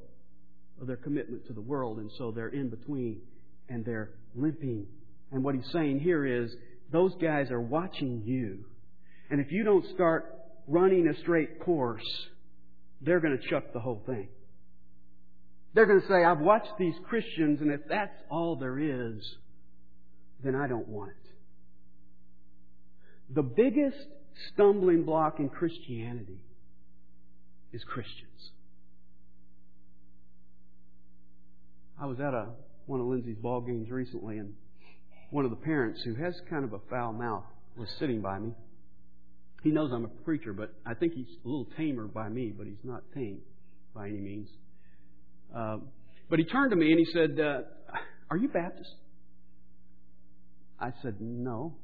of 0.83 0.87
their 0.87 0.96
commitment 0.96 1.46
to 1.46 1.55
the 1.55 1.62
world. 1.62 1.98
And 1.98 2.11
so 2.18 2.31
they're 2.31 2.48
in 2.48 2.68
between 2.68 3.22
and 3.70 3.87
they're 3.87 4.11
limping. 4.35 4.87
And 5.33 5.42
what 5.42 5.55
he's 5.55 5.72
saying 5.72 6.00
here 6.00 6.27
is 6.27 6.55
those 6.95 7.13
guys 7.21 7.51
are 7.51 7.61
watching 7.61 8.23
you. 8.25 8.65
And 9.29 9.41
if 9.41 9.51
you 9.51 9.65
don't 9.65 9.85
start 9.95 10.33
running 10.69 11.09
a 11.09 11.21
straight 11.23 11.59
course, 11.59 12.07
they're 13.01 13.19
going 13.19 13.37
to 13.37 13.49
chuck 13.51 13.65
the 13.73 13.81
whole 13.81 14.01
thing. 14.07 14.29
They're 15.75 15.87
going 15.87 16.03
to 16.03 16.07
say, 16.07 16.25
I've 16.25 16.39
watched 16.39 16.79
these 16.79 16.95
Christians, 17.09 17.61
and 17.61 17.73
if 17.73 17.81
that's 17.89 18.15
all 18.31 18.55
there 18.55 18.79
is, 18.79 19.21
then 20.45 20.55
I 20.55 20.69
don't 20.69 20.87
want 20.87 21.11
it. 21.11 21.17
The 23.35 23.43
biggest 23.43 23.97
stumbling 24.53 25.03
block 25.03 25.41
in 25.41 25.49
Christianity 25.49 26.39
is 27.73 27.83
Christians. 27.83 28.53
I 32.01 32.07
was 32.07 32.21
at 32.21 32.35
a, 32.35 32.51
one 32.87 33.01
of 33.01 33.07
Lindsay's 33.07 33.39
ball 33.39 33.63
games 33.63 33.91
recently, 33.91 34.39
and 34.39 34.55
one 35.31 35.45
of 35.45 35.51
the 35.51 35.57
parents 35.57 36.01
who 36.05 36.15
has 36.15 36.35
kind 36.49 36.65
of 36.65 36.73
a 36.73 36.79
foul 36.91 37.13
mouth 37.13 37.45
was 37.77 37.89
sitting 37.99 38.21
by 38.21 38.39
me. 38.39 38.53
He 39.63 39.71
knows 39.71 39.91
I'm 39.93 40.05
a 40.05 40.09
preacher, 40.09 40.53
but 40.53 40.75
I 40.85 40.95
think 40.95 41.15
he's 41.15 41.27
a 41.45 41.49
little 41.49 41.67
tamer 41.77 42.07
by 42.07 42.29
me, 42.29 42.53
but 42.57 42.67
he's 42.67 42.85
not 42.85 43.03
tame 43.15 43.41
by 43.95 44.09
any 44.09 44.19
means. 44.19 44.49
Uh, 45.55 45.79
but 46.29 46.39
he 46.39 46.45
turned 46.45 46.71
to 46.71 46.77
me 46.77 46.91
and 46.91 46.99
he 46.99 47.07
said, 47.13 47.41
uh, 47.41 47.61
Are 48.31 48.37
you 48.37 48.49
Baptist? 48.49 48.91
I 50.79 50.91
said, 51.03 51.17
No. 51.21 51.77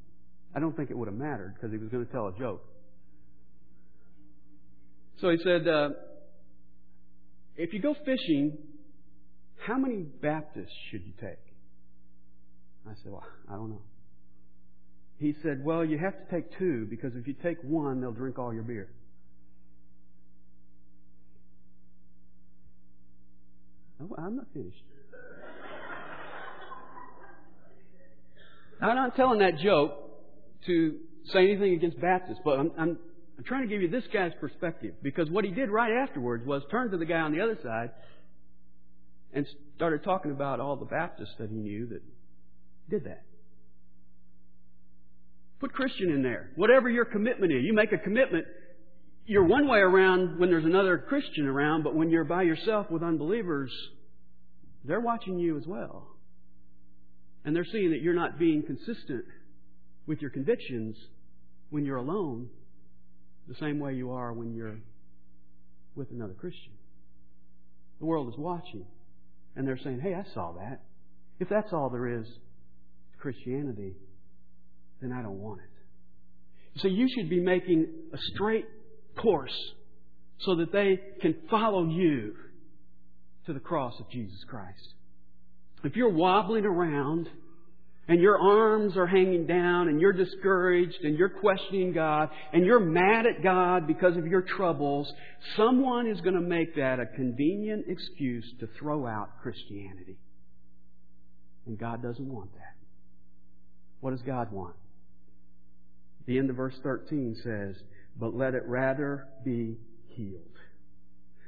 I 0.54 0.60
don't 0.60 0.76
think 0.76 0.90
it 0.90 0.98
would 0.98 1.08
have 1.08 1.16
mattered 1.16 1.54
because 1.54 1.70
he 1.70 1.78
was 1.78 1.88
going 1.88 2.04
to 2.04 2.12
tell 2.12 2.26
a 2.26 2.38
joke. 2.38 2.64
So 5.20 5.30
he 5.30 5.38
said, 5.42 5.66
uh, 5.66 5.90
If 7.56 7.72
you 7.72 7.80
go 7.80 7.94
fishing, 8.04 8.58
how 9.66 9.78
many 9.78 10.02
Baptists 10.02 10.74
should 10.90 11.02
you 11.04 11.12
take? 11.20 11.49
I 12.88 12.94
said, 13.02 13.12
Well, 13.12 13.24
I 13.48 13.54
don't 13.54 13.70
know. 13.70 13.82
He 15.18 15.34
said, 15.42 15.64
Well, 15.64 15.84
you 15.84 15.98
have 15.98 16.14
to 16.14 16.34
take 16.34 16.56
two 16.58 16.86
because 16.88 17.12
if 17.14 17.26
you 17.26 17.34
take 17.34 17.58
one, 17.62 18.00
they'll 18.00 18.12
drink 18.12 18.38
all 18.38 18.54
your 18.54 18.62
beer. 18.62 18.88
Oh, 24.02 24.14
I'm 24.16 24.36
not 24.36 24.46
finished. 24.54 24.82
I'm 28.80 28.96
not 28.96 29.14
telling 29.14 29.40
that 29.40 29.58
joke 29.58 29.92
to 30.66 30.96
say 31.32 31.40
anything 31.40 31.74
against 31.74 32.00
Baptists, 32.00 32.40
but 32.42 32.58
I'm, 32.58 32.70
I'm, 32.78 32.98
I'm 33.36 33.44
trying 33.44 33.62
to 33.62 33.68
give 33.68 33.82
you 33.82 33.88
this 33.88 34.04
guy's 34.12 34.32
perspective 34.40 34.94
because 35.02 35.28
what 35.28 35.44
he 35.44 35.50
did 35.50 35.68
right 35.68 35.92
afterwards 35.92 36.46
was 36.46 36.62
turn 36.70 36.90
to 36.90 36.96
the 36.96 37.04
guy 37.04 37.18
on 37.20 37.32
the 37.32 37.42
other 37.42 37.58
side 37.62 37.90
and 39.34 39.46
started 39.76 40.02
talking 40.02 40.30
about 40.30 40.60
all 40.60 40.76
the 40.76 40.86
Baptists 40.86 41.34
that 41.38 41.50
he 41.50 41.56
knew 41.56 41.86
that 41.88 42.00
did 42.90 43.04
that. 43.04 43.22
Put 45.60 45.72
Christian 45.72 46.10
in 46.10 46.22
there. 46.22 46.50
Whatever 46.56 46.88
your 46.88 47.04
commitment 47.04 47.52
is. 47.52 47.62
You 47.62 47.74
make 47.74 47.92
a 47.92 47.98
commitment, 47.98 48.46
you're 49.26 49.44
one 49.44 49.68
way 49.68 49.78
around 49.78 50.38
when 50.38 50.50
there's 50.50 50.64
another 50.64 50.98
Christian 50.98 51.46
around, 51.46 51.84
but 51.84 51.94
when 51.94 52.10
you're 52.10 52.24
by 52.24 52.42
yourself 52.42 52.90
with 52.90 53.02
unbelievers, 53.02 53.70
they're 54.84 55.00
watching 55.00 55.38
you 55.38 55.58
as 55.58 55.66
well. 55.66 56.08
And 57.44 57.54
they're 57.54 57.66
seeing 57.70 57.90
that 57.90 58.02
you're 58.02 58.14
not 58.14 58.38
being 58.38 58.62
consistent 58.62 59.24
with 60.06 60.20
your 60.20 60.30
convictions 60.30 60.96
when 61.70 61.84
you're 61.84 61.96
alone 61.96 62.48
the 63.48 63.54
same 63.56 63.78
way 63.78 63.94
you 63.94 64.12
are 64.12 64.32
when 64.32 64.54
you're 64.54 64.78
with 65.94 66.10
another 66.10 66.34
Christian. 66.34 66.72
The 67.98 68.06
world 68.06 68.28
is 68.32 68.38
watching. 68.38 68.86
And 69.56 69.66
they're 69.66 69.78
saying, 69.82 70.00
hey, 70.00 70.14
I 70.14 70.24
saw 70.34 70.52
that. 70.52 70.82
If 71.38 71.48
that's 71.48 71.72
all 71.72 71.90
there 71.90 72.20
is 72.20 72.26
Christianity, 73.20 73.94
then 75.00 75.12
I 75.12 75.22
don't 75.22 75.38
want 75.38 75.60
it. 75.60 76.80
So 76.80 76.88
you 76.88 77.06
should 77.14 77.28
be 77.28 77.40
making 77.40 77.86
a 78.12 78.18
straight 78.34 78.66
course 79.16 79.56
so 80.40 80.56
that 80.56 80.72
they 80.72 80.98
can 81.20 81.34
follow 81.50 81.84
you 81.86 82.34
to 83.46 83.52
the 83.52 83.60
cross 83.60 83.94
of 84.00 84.10
Jesus 84.10 84.38
Christ. 84.48 84.94
If 85.84 85.96
you're 85.96 86.12
wobbling 86.12 86.64
around 86.64 87.28
and 88.08 88.20
your 88.20 88.38
arms 88.38 88.96
are 88.96 89.06
hanging 89.06 89.46
down 89.46 89.88
and 89.88 90.00
you're 90.00 90.12
discouraged 90.12 90.98
and 91.02 91.18
you're 91.18 91.28
questioning 91.28 91.92
God 91.92 92.28
and 92.52 92.64
you're 92.64 92.80
mad 92.80 93.26
at 93.26 93.42
God 93.42 93.86
because 93.86 94.16
of 94.16 94.26
your 94.26 94.42
troubles, 94.42 95.10
someone 95.56 96.06
is 96.06 96.20
going 96.20 96.34
to 96.34 96.40
make 96.40 96.76
that 96.76 96.98
a 97.00 97.06
convenient 97.06 97.86
excuse 97.88 98.44
to 98.60 98.68
throw 98.78 99.06
out 99.06 99.40
Christianity. 99.42 100.18
And 101.66 101.78
God 101.78 102.02
doesn't 102.02 102.28
want 102.28 102.52
that. 102.54 102.79
What 104.00 104.10
does 104.10 104.22
God 104.22 104.52
want? 104.52 104.74
The 106.26 106.38
end 106.38 106.50
of 106.50 106.56
verse 106.56 106.78
13 106.82 107.36
says, 107.42 107.76
But 108.18 108.34
let 108.34 108.54
it 108.54 108.64
rather 108.66 109.26
be 109.44 109.76
healed. 110.08 110.42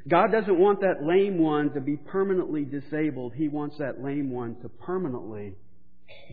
God 0.08 0.32
doesn't 0.32 0.58
want 0.58 0.80
that 0.80 1.04
lame 1.04 1.38
one 1.38 1.72
to 1.74 1.80
be 1.80 1.96
permanently 1.96 2.64
disabled. 2.64 3.34
He 3.34 3.48
wants 3.48 3.78
that 3.78 4.02
lame 4.02 4.30
one 4.30 4.56
to 4.62 4.68
permanently 4.68 5.54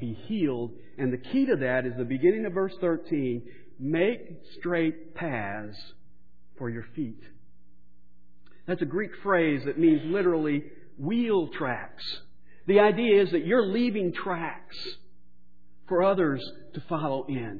be 0.01 0.13
healed. 0.27 0.71
And 0.97 1.13
the 1.13 1.17
key 1.17 1.45
to 1.45 1.55
that 1.57 1.85
is 1.85 1.93
the 1.97 2.05
beginning 2.05 2.45
of 2.45 2.53
verse 2.53 2.73
13 2.81 3.43
make 3.79 4.41
straight 4.57 5.15
paths 5.15 5.77
for 6.57 6.69
your 6.69 6.85
feet. 6.95 7.21
That's 8.67 8.81
a 8.81 8.85
Greek 8.85 9.11
phrase 9.23 9.61
that 9.65 9.79
means 9.79 10.01
literally 10.05 10.63
wheel 10.97 11.49
tracks. 11.57 12.03
The 12.67 12.79
idea 12.79 13.21
is 13.23 13.31
that 13.31 13.45
you're 13.45 13.65
leaving 13.65 14.13
tracks 14.13 14.77
for 15.89 16.03
others 16.03 16.41
to 16.75 16.81
follow 16.87 17.25
in. 17.27 17.59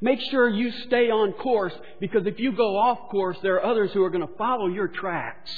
Make 0.00 0.20
sure 0.30 0.48
you 0.48 0.70
stay 0.86 1.10
on 1.10 1.32
course 1.32 1.72
because 2.00 2.26
if 2.26 2.38
you 2.38 2.52
go 2.52 2.76
off 2.76 3.10
course, 3.10 3.36
there 3.42 3.56
are 3.56 3.64
others 3.64 3.90
who 3.92 4.02
are 4.04 4.10
going 4.10 4.26
to 4.26 4.34
follow 4.36 4.68
your 4.68 4.88
tracks 4.88 5.50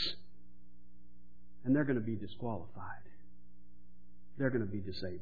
and 1.65 1.75
they're 1.75 1.85
going 1.85 1.99
to 1.99 2.05
be 2.05 2.17
disqualified. 2.17 2.83
They're 4.39 4.51
going 4.51 4.65
to 4.65 4.71
be 4.71 4.81
disabled. 4.81 5.21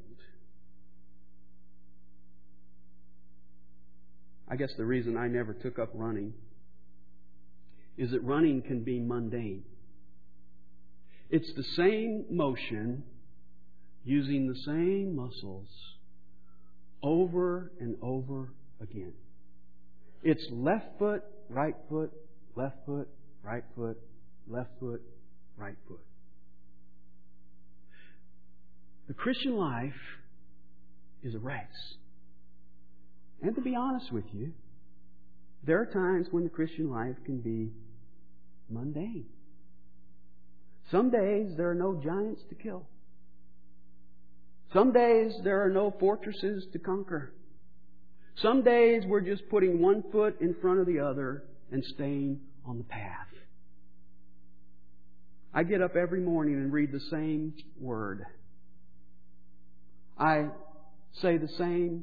I 4.48 4.57
guess 4.57 4.72
the 4.76 4.85
reason 4.85 5.16
I 5.16 5.28
never 5.28 5.54
took 5.54 5.78
up 5.78 5.90
running 5.94 6.35
is 7.96 8.11
that 8.11 8.20
running 8.20 8.61
can 8.62 8.85
be 8.85 9.00
mundane. 9.00 9.64
It's 11.30 11.50
the 11.54 11.62
same 11.62 12.26
motion 12.30 13.04
using 14.04 14.48
the 14.48 14.59
same 14.66 15.16
muscles 15.16 15.68
over 17.04 17.70
and 17.78 17.96
over 18.02 18.48
again. 18.80 19.12
It's 20.22 20.44
left 20.50 20.98
foot, 20.98 21.22
right 21.50 21.76
foot, 21.90 22.10
left 22.56 22.76
foot, 22.86 23.08
right 23.42 23.62
foot, 23.76 23.98
left 24.48 24.70
foot, 24.80 25.02
right 25.56 25.76
foot. 25.86 26.00
The 29.06 29.14
Christian 29.14 29.56
life 29.56 29.92
is 31.22 31.34
a 31.34 31.38
race. 31.38 31.60
And 33.42 33.54
to 33.54 33.60
be 33.60 33.74
honest 33.76 34.10
with 34.10 34.24
you, 34.32 34.52
there 35.66 35.80
are 35.80 35.86
times 35.86 36.28
when 36.30 36.44
the 36.44 36.50
Christian 36.50 36.90
life 36.90 37.16
can 37.26 37.40
be 37.40 37.70
mundane. 38.70 39.26
Some 40.90 41.10
days 41.10 41.52
there 41.56 41.70
are 41.70 41.74
no 41.74 42.00
giants 42.02 42.40
to 42.48 42.54
kill. 42.54 42.86
Some 44.74 44.92
days 44.92 45.32
there 45.44 45.64
are 45.64 45.70
no 45.70 45.94
fortresses 46.00 46.66
to 46.72 46.80
conquer. 46.80 47.32
Some 48.42 48.64
days 48.64 49.04
we're 49.06 49.20
just 49.20 49.48
putting 49.48 49.80
one 49.80 50.02
foot 50.10 50.40
in 50.40 50.56
front 50.60 50.80
of 50.80 50.87
the 50.87 50.98
other 50.98 51.44
and 51.70 51.84
staying 51.94 52.40
on 52.66 52.78
the 52.78 52.84
path. 52.84 53.28
I 55.54 55.62
get 55.62 55.80
up 55.80 55.94
every 55.94 56.20
morning 56.20 56.56
and 56.56 56.72
read 56.72 56.90
the 56.90 57.00
same 57.08 57.54
word. 57.80 58.26
I 60.18 60.48
say 61.22 61.37
the 61.37 61.48
same 61.56 62.02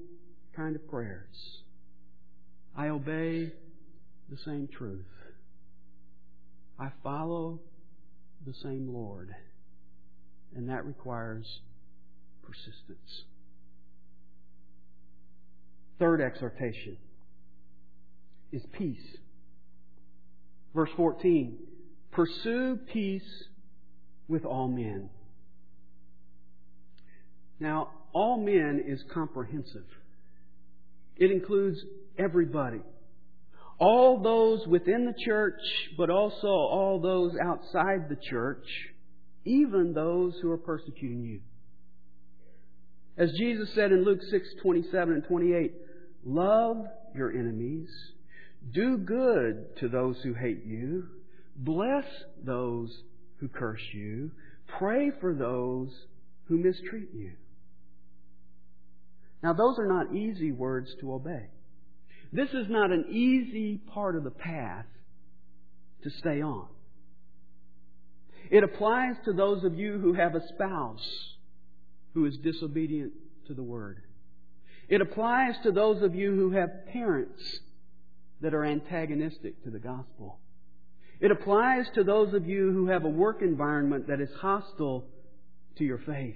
kind 0.56 0.78
of 0.78 0.90
prayers. 0.90 1.36
I 2.78 2.88
obey 2.88 3.52
the 4.30 4.38
same 4.46 4.70
truth. 4.72 5.04
I 6.80 6.92
follow 7.04 7.60
the 8.48 8.54
same 8.64 8.88
Lord. 8.94 9.36
And 10.56 10.70
that 10.70 10.86
requires 10.86 11.46
persistence. 12.44 13.24
Third 16.00 16.22
exhortation 16.22 16.98
is 18.52 18.64
peace. 18.74 19.18
Verse 20.74 20.90
14 20.98 21.58
Pursue 22.12 22.80
peace 22.92 23.46
with 24.28 24.46
all 24.46 24.68
men. 24.68 25.10
Now, 27.60 27.90
all 28.14 28.38
men 28.38 28.84
is 28.86 29.04
comprehensive. 29.14 29.86
It 31.16 31.32
includes 31.32 31.78
everybody. 32.18 32.82
All 33.78 34.22
those 34.22 34.66
within 34.68 35.06
the 35.06 35.14
church, 35.26 35.60
but 35.98 36.10
also 36.10 36.48
all 36.48 37.00
those 37.00 37.34
outside 37.42 38.10
the 38.10 38.18
church, 38.30 38.66
even 39.46 39.94
those 39.94 40.34
who 40.42 40.52
are 40.52 40.58
persecuting 40.58 41.24
you. 41.24 41.42
As 43.22 43.32
Jesus 43.34 43.70
said 43.76 43.92
in 43.92 44.04
Luke 44.04 44.22
6, 44.32 44.48
27 44.64 45.14
and 45.14 45.24
28, 45.24 45.74
love 46.26 46.88
your 47.14 47.32
enemies, 47.32 47.88
do 48.74 48.98
good 48.98 49.78
to 49.78 49.90
those 49.90 50.18
who 50.24 50.34
hate 50.34 50.66
you, 50.66 51.06
bless 51.56 52.06
those 52.44 52.90
who 53.38 53.48
curse 53.48 53.84
you, 53.94 54.32
pray 54.80 55.12
for 55.22 55.36
those 55.36 55.90
who 56.46 56.58
mistreat 56.58 57.10
you. 57.14 57.34
Now, 59.44 59.54
those 59.54 59.78
are 59.78 59.86
not 59.86 60.16
easy 60.16 60.52
words 60.52 60.90
to 61.02 61.14
obey. 61.14 61.46
This 62.34 62.50
is 62.50 62.66
not 62.70 62.90
an 62.90 63.06
easy 63.12 63.78
part 63.94 64.16
of 64.16 64.24
the 64.24 64.32
path 64.32 64.88
to 66.02 66.10
stay 66.10 66.42
on. 66.42 66.66
It 68.50 68.64
applies 68.64 69.14
to 69.26 69.34
those 69.34 69.64
of 69.64 69.78
you 69.78 70.00
who 70.00 70.14
have 70.14 70.34
a 70.34 70.48
spouse 70.56 71.32
who 72.14 72.26
is 72.26 72.38
disobedient 72.38 73.14
to 73.48 73.54
the 73.54 73.64
Word. 73.64 74.02
It 74.90 75.02
applies 75.02 75.56
to 75.64 75.72
those 75.72 76.02
of 76.02 76.16
you 76.16 76.36
who 76.36 76.52
have 76.52 76.88
parents 76.88 77.42
that 78.42 78.54
are 78.54 78.66
antagonistic 78.66 79.64
to 79.64 79.70
the 79.70 79.80
gospel. 79.80 80.40
It 81.20 81.32
applies 81.32 81.86
to 81.94 82.04
those 82.04 82.34
of 82.34 82.48
you 82.48 82.72
who 82.72 82.88
have 82.88 83.06
a 83.06 83.10
work 83.10 83.42
environment 83.42 84.08
that 84.08 84.20
is 84.20 84.30
hostile 84.40 85.06
to 85.78 85.84
your 85.84 86.00
faith. 86.00 86.36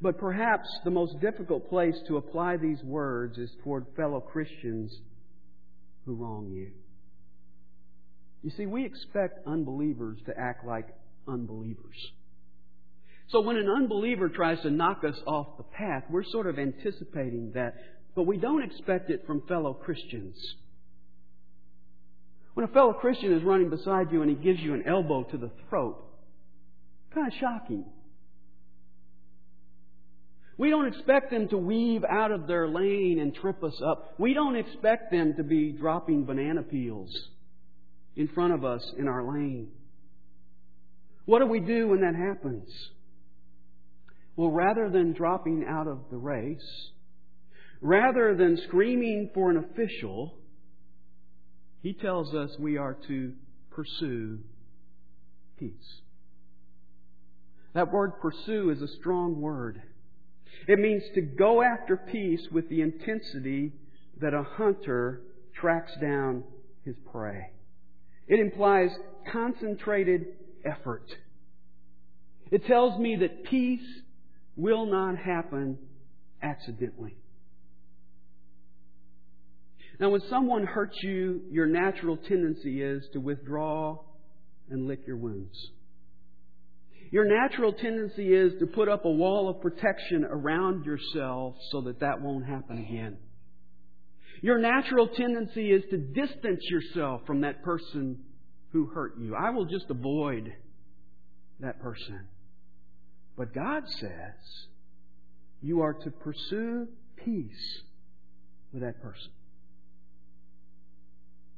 But 0.00 0.18
perhaps 0.18 0.68
the 0.84 0.90
most 0.90 1.20
difficult 1.20 1.70
place 1.70 1.96
to 2.08 2.16
apply 2.16 2.58
these 2.58 2.82
words 2.82 3.38
is 3.38 3.50
toward 3.62 3.86
fellow 3.96 4.20
Christians 4.20 4.92
who 6.04 6.14
wrong 6.14 6.50
you. 6.50 6.72
You 8.42 8.50
see, 8.50 8.66
we 8.66 8.84
expect 8.84 9.46
unbelievers 9.46 10.18
to 10.26 10.38
act 10.38 10.66
like 10.66 10.88
unbelievers. 11.26 11.96
So 13.28 13.40
when 13.40 13.56
an 13.56 13.68
unbeliever 13.68 14.28
tries 14.28 14.60
to 14.62 14.70
knock 14.70 15.02
us 15.04 15.18
off 15.26 15.56
the 15.56 15.64
path, 15.64 16.04
we're 16.10 16.24
sort 16.24 16.46
of 16.46 16.58
anticipating 16.58 17.52
that, 17.54 17.74
but 18.14 18.22
we 18.22 18.36
don't 18.36 18.62
expect 18.62 19.10
it 19.10 19.24
from 19.26 19.42
fellow 19.48 19.74
Christians. 19.74 20.36
When 22.54 22.64
a 22.64 22.72
fellow 22.72 22.92
Christian 22.92 23.32
is 23.32 23.42
running 23.42 23.68
beside 23.68 24.12
you 24.12 24.22
and 24.22 24.30
he 24.30 24.36
gives 24.36 24.60
you 24.60 24.74
an 24.74 24.84
elbow 24.86 25.24
to 25.24 25.36
the 25.36 25.50
throat, 25.68 26.02
kind 27.12 27.26
of 27.26 27.32
shocking. 27.38 27.84
We 30.56 30.70
don't 30.70 30.86
expect 30.86 31.30
them 31.30 31.48
to 31.48 31.58
weave 31.58 32.02
out 32.04 32.30
of 32.30 32.46
their 32.46 32.66
lane 32.68 33.18
and 33.20 33.34
trip 33.34 33.62
us 33.62 33.78
up. 33.84 34.14
We 34.18 34.32
don't 34.32 34.56
expect 34.56 35.10
them 35.10 35.34
to 35.36 35.42
be 35.42 35.72
dropping 35.72 36.24
banana 36.24 36.62
peels 36.62 37.10
in 38.14 38.28
front 38.28 38.54
of 38.54 38.64
us 38.64 38.82
in 38.96 39.06
our 39.06 39.22
lane. 39.22 39.68
What 41.26 41.40
do 41.40 41.46
we 41.46 41.60
do 41.60 41.88
when 41.88 42.00
that 42.00 42.14
happens? 42.14 42.70
Well, 44.36 44.50
rather 44.50 44.90
than 44.90 45.14
dropping 45.14 45.64
out 45.66 45.88
of 45.88 45.98
the 46.10 46.18
race, 46.18 46.90
rather 47.80 48.34
than 48.34 48.58
screaming 48.68 49.30
for 49.32 49.50
an 49.50 49.56
official, 49.56 50.34
he 51.82 51.94
tells 51.94 52.34
us 52.34 52.50
we 52.58 52.76
are 52.76 52.96
to 53.08 53.32
pursue 53.70 54.40
peace. 55.58 56.00
That 57.72 57.92
word 57.92 58.20
pursue 58.20 58.70
is 58.70 58.82
a 58.82 58.88
strong 59.00 59.40
word. 59.40 59.80
It 60.68 60.78
means 60.78 61.02
to 61.14 61.20
go 61.20 61.62
after 61.62 61.96
peace 61.96 62.40
with 62.50 62.68
the 62.68 62.80
intensity 62.80 63.72
that 64.20 64.34
a 64.34 64.42
hunter 64.42 65.22
tracks 65.54 65.92
down 66.00 66.44
his 66.84 66.96
prey. 67.10 67.50
It 68.28 68.40
implies 68.40 68.90
concentrated 69.30 70.26
effort. 70.64 71.06
It 72.50 72.66
tells 72.66 72.98
me 72.98 73.16
that 73.16 73.44
peace 73.44 73.86
will 74.56 74.86
not 74.86 75.18
happen 75.18 75.78
accidentally. 76.42 77.16
Now, 79.98 80.10
when 80.10 80.20
someone 80.28 80.64
hurts 80.64 80.96
you, 81.02 81.42
your 81.50 81.66
natural 81.66 82.16
tendency 82.16 82.82
is 82.82 83.04
to 83.12 83.20
withdraw 83.20 83.98
and 84.68 84.86
lick 84.86 85.06
your 85.06 85.16
wounds. 85.16 85.56
Your 87.10 87.24
natural 87.24 87.72
tendency 87.72 88.32
is 88.32 88.52
to 88.58 88.66
put 88.66 88.88
up 88.88 89.04
a 89.04 89.10
wall 89.10 89.48
of 89.48 89.62
protection 89.62 90.24
around 90.24 90.84
yourself 90.84 91.54
so 91.70 91.82
that 91.82 92.00
that 92.00 92.20
won't 92.20 92.44
happen 92.44 92.78
again. 92.78 93.16
Your 94.42 94.58
natural 94.58 95.08
tendency 95.08 95.70
is 95.70 95.82
to 95.90 95.96
distance 95.96 96.60
yourself 96.68 97.22
from 97.26 97.42
that 97.42 97.62
person 97.62 98.18
who 98.72 98.86
hurt 98.86 99.18
you. 99.18 99.34
I 99.34 99.50
will 99.50 99.64
just 99.64 99.86
avoid 99.88 100.52
that 101.60 101.80
person. 101.80 102.26
But 103.36 103.52
God 103.52 103.84
says 103.88 104.66
you 105.60 105.82
are 105.82 105.92
to 105.92 106.10
pursue 106.10 106.88
peace 107.16 107.82
with 108.72 108.82
that 108.82 109.02
person. 109.02 109.30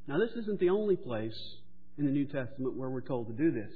Now, 0.06 0.18
this 0.18 0.30
isn't 0.36 0.58
the 0.58 0.70
only 0.70 0.96
place 0.96 1.38
in 1.98 2.06
the 2.06 2.10
New 2.10 2.24
Testament 2.24 2.76
where 2.76 2.88
we're 2.88 3.00
told 3.00 3.26
to 3.28 3.32
do 3.32 3.50
this. 3.50 3.70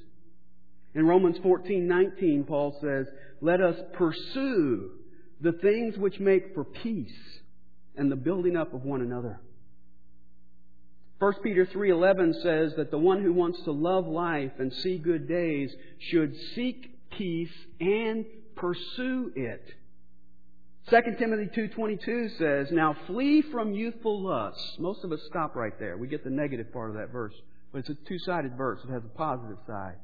In 0.95 1.07
Romans 1.07 1.39
14:19, 1.39 2.45
Paul 2.45 2.73
says, 2.81 3.07
"Let 3.41 3.61
us 3.61 3.81
pursue 3.93 4.99
the 5.41 5.53
things 5.53 5.99
which 5.99 6.21
make 6.21 6.55
for 6.55 6.65
peace 6.65 7.41
and 7.97 8.11
the 8.11 8.17
building 8.17 8.57
up 8.57 8.75
of 8.75 8.85
one 8.85 9.01
another." 9.01 9.41
1 11.19 11.43
Peter 11.43 11.65
3:11 11.65 12.35
says 12.35 12.75
that 12.77 12.91
the 12.91 12.99
one 12.99 13.23
who 13.23 13.33
wants 13.33 13.63
to 13.63 13.73
love 13.73 14.07
life 14.09 14.59
and 14.59 14.73
see 14.73 14.99
good 14.99 15.29
days 15.29 15.75
should 15.99 16.35
seek 16.37 16.92
peace 17.17 17.53
and 17.81 18.25
pursue 18.57 19.33
it. 19.35 19.63
2 20.89 21.19
Timothy 21.19 21.47
2:22 21.55 22.29
says, 22.31 22.73
"Now 22.73 22.95
flee 23.07 23.43
from 23.43 23.73
youthful 23.73 24.21
lusts." 24.23 24.79
Most 24.79 25.05
of 25.05 25.13
us 25.13 25.23
stop 25.23 25.55
right 25.55 25.79
there. 25.79 25.97
We 25.97 26.09
get 26.09 26.25
the 26.25 26.31
negative 26.31 26.73
part 26.73 26.91
of 26.91 26.97
that 26.97 27.11
verse, 27.11 27.35
but 27.71 27.79
it's 27.79 27.91
a 27.91 27.95
two-sided 27.95 28.57
verse. 28.57 28.83
It 28.85 28.91
has 28.91 29.05
a 29.05 29.09
positive 29.17 29.59
side. 29.67 29.97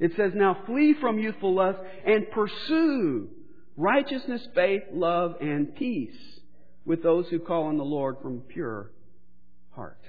It 0.00 0.12
says, 0.16 0.32
Now 0.34 0.54
flee 0.66 0.94
from 0.94 1.18
youthful 1.18 1.54
lusts 1.54 1.82
and 2.06 2.30
pursue 2.30 3.28
righteousness, 3.76 4.46
faith, 4.54 4.82
love, 4.92 5.36
and 5.40 5.76
peace 5.76 6.40
with 6.86 7.02
those 7.02 7.28
who 7.28 7.38
call 7.38 7.64
on 7.64 7.76
the 7.76 7.84
Lord 7.84 8.16
from 8.22 8.38
a 8.38 8.40
pure 8.40 8.90
heart. 9.72 10.00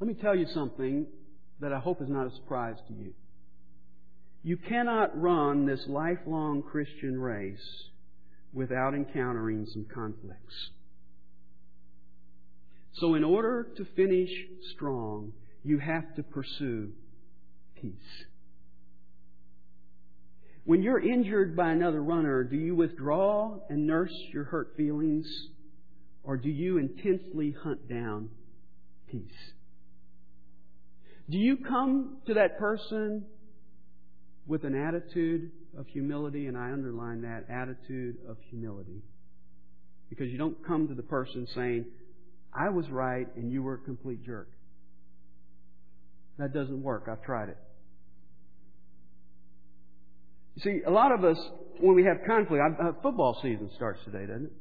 Let 0.00 0.08
me 0.08 0.14
tell 0.14 0.34
you 0.34 0.46
something 0.46 1.06
that 1.60 1.72
I 1.72 1.78
hope 1.78 2.00
is 2.00 2.08
not 2.08 2.26
a 2.26 2.34
surprise 2.34 2.76
to 2.88 2.94
you. 2.94 3.12
You 4.42 4.56
cannot 4.56 5.20
run 5.20 5.66
this 5.66 5.84
lifelong 5.86 6.62
Christian 6.62 7.18
race 7.18 7.84
without 8.52 8.94
encountering 8.94 9.66
some 9.66 9.86
conflicts. 9.92 10.70
So 12.94 13.14
in 13.14 13.24
order 13.24 13.68
to 13.76 13.86
finish 13.96 14.30
strong, 14.74 15.32
you 15.64 15.78
have 15.78 16.14
to 16.16 16.22
pursue 16.22 16.90
peace. 17.80 17.94
When 20.64 20.82
you're 20.82 21.00
injured 21.00 21.56
by 21.56 21.70
another 21.70 22.02
runner, 22.02 22.44
do 22.44 22.56
you 22.56 22.74
withdraw 22.74 23.58
and 23.68 23.86
nurse 23.86 24.12
your 24.32 24.44
hurt 24.44 24.74
feelings, 24.76 25.26
or 26.22 26.36
do 26.36 26.48
you 26.48 26.78
intensely 26.78 27.54
hunt 27.62 27.88
down 27.88 28.28
peace? 29.10 29.22
Do 31.30 31.38
you 31.38 31.56
come 31.56 32.18
to 32.26 32.34
that 32.34 32.58
person 32.58 33.24
with 34.46 34.64
an 34.64 34.74
attitude 34.74 35.50
of 35.78 35.86
humility, 35.86 36.46
and 36.46 36.56
I 36.56 36.72
underline 36.72 37.22
that 37.22 37.46
attitude 37.48 38.16
of 38.28 38.36
humility? 38.50 39.02
Because 40.10 40.28
you 40.28 40.38
don't 40.38 40.56
come 40.66 40.88
to 40.88 40.94
the 40.94 41.02
person 41.02 41.46
saying, 41.54 41.86
I 42.52 42.68
was 42.68 42.88
right 42.90 43.26
and 43.36 43.50
you 43.50 43.62
were 43.62 43.74
a 43.74 43.78
complete 43.78 44.24
jerk. 44.24 44.48
That 46.38 46.52
doesn't 46.52 46.82
work. 46.82 47.08
I've 47.10 47.22
tried 47.22 47.48
it. 47.48 47.58
You 50.56 50.62
see, 50.62 50.82
a 50.86 50.90
lot 50.90 51.12
of 51.12 51.24
us, 51.24 51.38
when 51.80 51.94
we 51.94 52.04
have 52.04 52.18
conflict, 52.26 52.62
uh, 52.78 52.92
football 53.02 53.38
season 53.42 53.70
starts 53.76 54.00
today, 54.04 54.26
doesn't 54.26 54.46
it? 54.46 54.52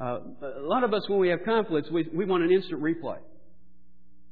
Uh, 0.00 0.20
a 0.60 0.62
lot 0.62 0.84
of 0.84 0.94
us, 0.94 1.02
when 1.08 1.18
we 1.18 1.28
have 1.28 1.40
conflicts, 1.44 1.90
we, 1.90 2.08
we 2.14 2.24
want 2.24 2.44
an 2.44 2.52
instant 2.52 2.80
replay. 2.80 3.18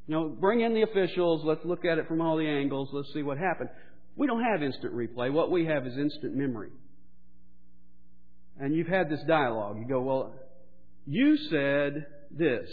You 0.07 0.15
know, 0.15 0.29
bring 0.29 0.61
in 0.61 0.75
the 0.75 0.83
officials, 0.83 1.43
let's 1.45 1.65
look 1.65 1.85
at 1.85 1.99
it 1.99 2.07
from 2.07 2.21
all 2.21 2.37
the 2.37 2.47
angles, 2.47 2.89
let's 2.93 3.13
see 3.13 3.23
what 3.23 3.37
happened. 3.39 3.71
We 4.17 4.27
don't 4.27 4.43
have 4.43 4.63
instant 4.63 4.95
replay. 4.95 5.31
What 5.33 5.51
we 5.51 5.67
have 5.67 5.87
is 5.87 5.97
instant 5.97 6.35
memory. 6.35 6.71
And 8.59 8.75
you've 8.75 8.87
had 8.87 9.11
this 9.11 9.21
dialogue. 9.29 9.79
You 9.79 9.87
go, 9.87 10.01
well, 10.01 10.35
you 11.07 11.37
said 11.51 12.07
this. 12.31 12.69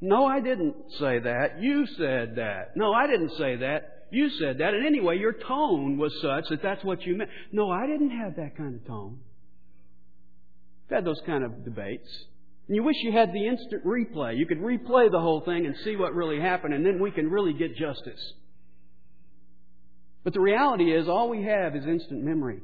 No, 0.00 0.26
I 0.26 0.40
didn't 0.40 0.74
say 0.98 1.18
that. 1.20 1.60
You 1.60 1.86
said 1.98 2.36
that. 2.36 2.76
No, 2.76 2.92
I 2.92 3.06
didn't 3.06 3.32
say 3.36 3.56
that. 3.56 4.06
You 4.10 4.30
said 4.30 4.58
that. 4.58 4.72
And 4.74 4.86
anyway, 4.86 5.18
your 5.18 5.32
tone 5.32 5.98
was 5.98 6.12
such 6.22 6.48
that 6.48 6.62
that's 6.62 6.82
what 6.84 7.02
you 7.02 7.16
meant. 7.16 7.30
No, 7.52 7.70
I 7.70 7.86
didn't 7.86 8.10
have 8.10 8.36
that 8.36 8.56
kind 8.56 8.74
of 8.74 8.86
tone. 8.86 9.18
I've 10.86 10.96
had 10.96 11.04
those 11.04 11.20
kind 11.26 11.44
of 11.44 11.64
debates. 11.64 12.08
And 12.68 12.76
you 12.76 12.82
wish 12.82 12.96
you 13.02 13.12
had 13.12 13.32
the 13.32 13.46
instant 13.46 13.84
replay. 13.84 14.36
You 14.36 14.46
could 14.46 14.60
replay 14.60 15.10
the 15.10 15.20
whole 15.20 15.40
thing 15.40 15.66
and 15.66 15.74
see 15.84 15.96
what 15.96 16.14
really 16.14 16.40
happened, 16.40 16.74
and 16.74 16.84
then 16.84 17.00
we 17.00 17.10
can 17.10 17.30
really 17.30 17.52
get 17.52 17.76
justice. 17.76 18.32
But 20.26 20.32
the 20.32 20.40
reality 20.40 20.92
is, 20.92 21.06
all 21.06 21.28
we 21.30 21.44
have 21.44 21.76
is 21.76 21.86
instant 21.86 22.24
memory. 22.24 22.58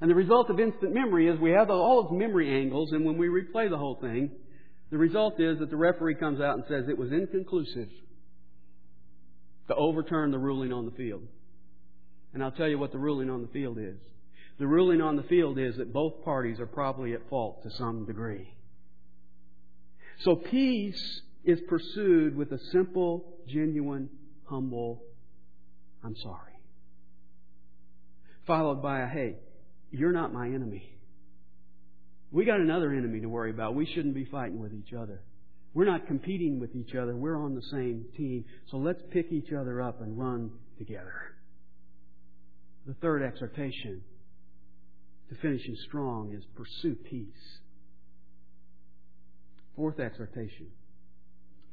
And 0.00 0.08
the 0.08 0.14
result 0.14 0.48
of 0.48 0.60
instant 0.60 0.94
memory 0.94 1.26
is 1.26 1.40
we 1.40 1.50
have 1.50 1.70
all 1.70 2.04
those 2.04 2.16
memory 2.16 2.56
angles, 2.56 2.92
and 2.92 3.04
when 3.04 3.18
we 3.18 3.26
replay 3.26 3.68
the 3.68 3.76
whole 3.76 3.96
thing, 4.00 4.30
the 4.92 4.96
result 4.96 5.40
is 5.40 5.58
that 5.58 5.70
the 5.70 5.76
referee 5.76 6.14
comes 6.14 6.40
out 6.40 6.54
and 6.54 6.62
says 6.68 6.84
it 6.88 6.96
was 6.96 7.10
inconclusive 7.10 7.88
to 9.66 9.74
overturn 9.74 10.30
the 10.30 10.38
ruling 10.38 10.72
on 10.72 10.84
the 10.84 10.92
field. 10.92 11.26
And 12.32 12.44
I'll 12.44 12.52
tell 12.52 12.68
you 12.68 12.78
what 12.78 12.92
the 12.92 12.98
ruling 12.98 13.28
on 13.28 13.42
the 13.42 13.48
field 13.48 13.78
is. 13.78 13.98
The 14.60 14.68
ruling 14.68 15.00
on 15.00 15.16
the 15.16 15.24
field 15.24 15.58
is 15.58 15.78
that 15.78 15.92
both 15.92 16.24
parties 16.24 16.60
are 16.60 16.66
probably 16.66 17.12
at 17.12 17.28
fault 17.28 17.64
to 17.64 17.72
some 17.72 18.06
degree. 18.06 18.54
So 20.20 20.36
peace 20.36 21.22
is 21.42 21.58
pursued 21.68 22.36
with 22.36 22.52
a 22.52 22.60
simple, 22.70 23.24
genuine, 23.48 24.10
humble, 24.44 25.02
I'm 26.04 26.16
sorry. 26.16 26.52
Followed 28.46 28.82
by 28.82 29.00
a, 29.00 29.06
hey, 29.06 29.36
you're 29.90 30.12
not 30.12 30.32
my 30.32 30.46
enemy. 30.46 30.90
We 32.32 32.44
got 32.44 32.60
another 32.60 32.92
enemy 32.92 33.20
to 33.20 33.28
worry 33.28 33.50
about. 33.50 33.74
We 33.74 33.86
shouldn't 33.86 34.14
be 34.14 34.24
fighting 34.24 34.60
with 34.60 34.72
each 34.72 34.92
other. 34.92 35.20
We're 35.74 35.84
not 35.84 36.06
competing 36.06 36.58
with 36.58 36.74
each 36.74 36.94
other. 36.94 37.14
We're 37.14 37.36
on 37.36 37.54
the 37.54 37.62
same 37.70 38.06
team. 38.16 38.44
So 38.70 38.76
let's 38.76 39.00
pick 39.10 39.30
each 39.30 39.52
other 39.52 39.80
up 39.80 40.00
and 40.00 40.18
run 40.18 40.50
together. 40.78 41.12
The 42.86 42.94
third 42.94 43.22
exhortation 43.22 44.02
to 45.28 45.34
finishing 45.36 45.76
strong 45.86 46.32
is 46.32 46.42
pursue 46.56 46.96
peace. 46.96 47.28
Fourth 49.76 50.00
exhortation 50.00 50.66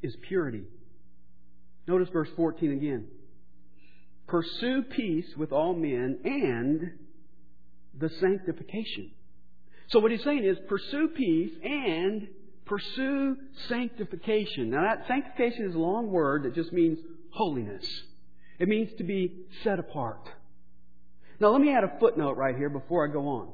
is 0.04 0.16
purity. 0.28 0.64
Notice 1.88 2.10
verse 2.10 2.30
14 2.36 2.72
again. 2.72 3.08
Pursue 4.28 4.84
peace 4.84 5.28
with 5.38 5.52
all 5.52 5.74
men 5.74 6.20
and 6.24 6.92
the 7.98 8.10
sanctification. 8.20 9.12
So 9.88 10.00
what 10.00 10.12
he's 10.12 10.24
saying 10.24 10.44
is 10.44 10.58
pursue 10.68 11.08
peace 11.10 11.52
and 11.64 12.28
Pursue 12.68 13.38
sanctification. 13.70 14.70
Now 14.70 14.82
that 14.82 15.08
sanctification 15.08 15.70
is 15.70 15.76
a 15.76 15.80
long 15.80 16.12
word 16.12 16.44
that 16.44 16.54
just 16.54 16.74
means 16.74 17.00
holiness. 17.32 17.86
It 18.60 18.68
means 18.68 18.90
to 18.98 19.06
be 19.06 19.46
set 19.64 19.80
apart. 19.80 20.30
Now 21.40 21.50
let 21.50 21.62
me 21.62 21.74
add 21.74 21.86
a 21.86 21.98
footnote 22.00 22.36
right 22.36 22.58
here 22.58 22.70
before 22.70 23.08
I 23.08 23.12
go 23.12 23.26
on. 23.28 23.50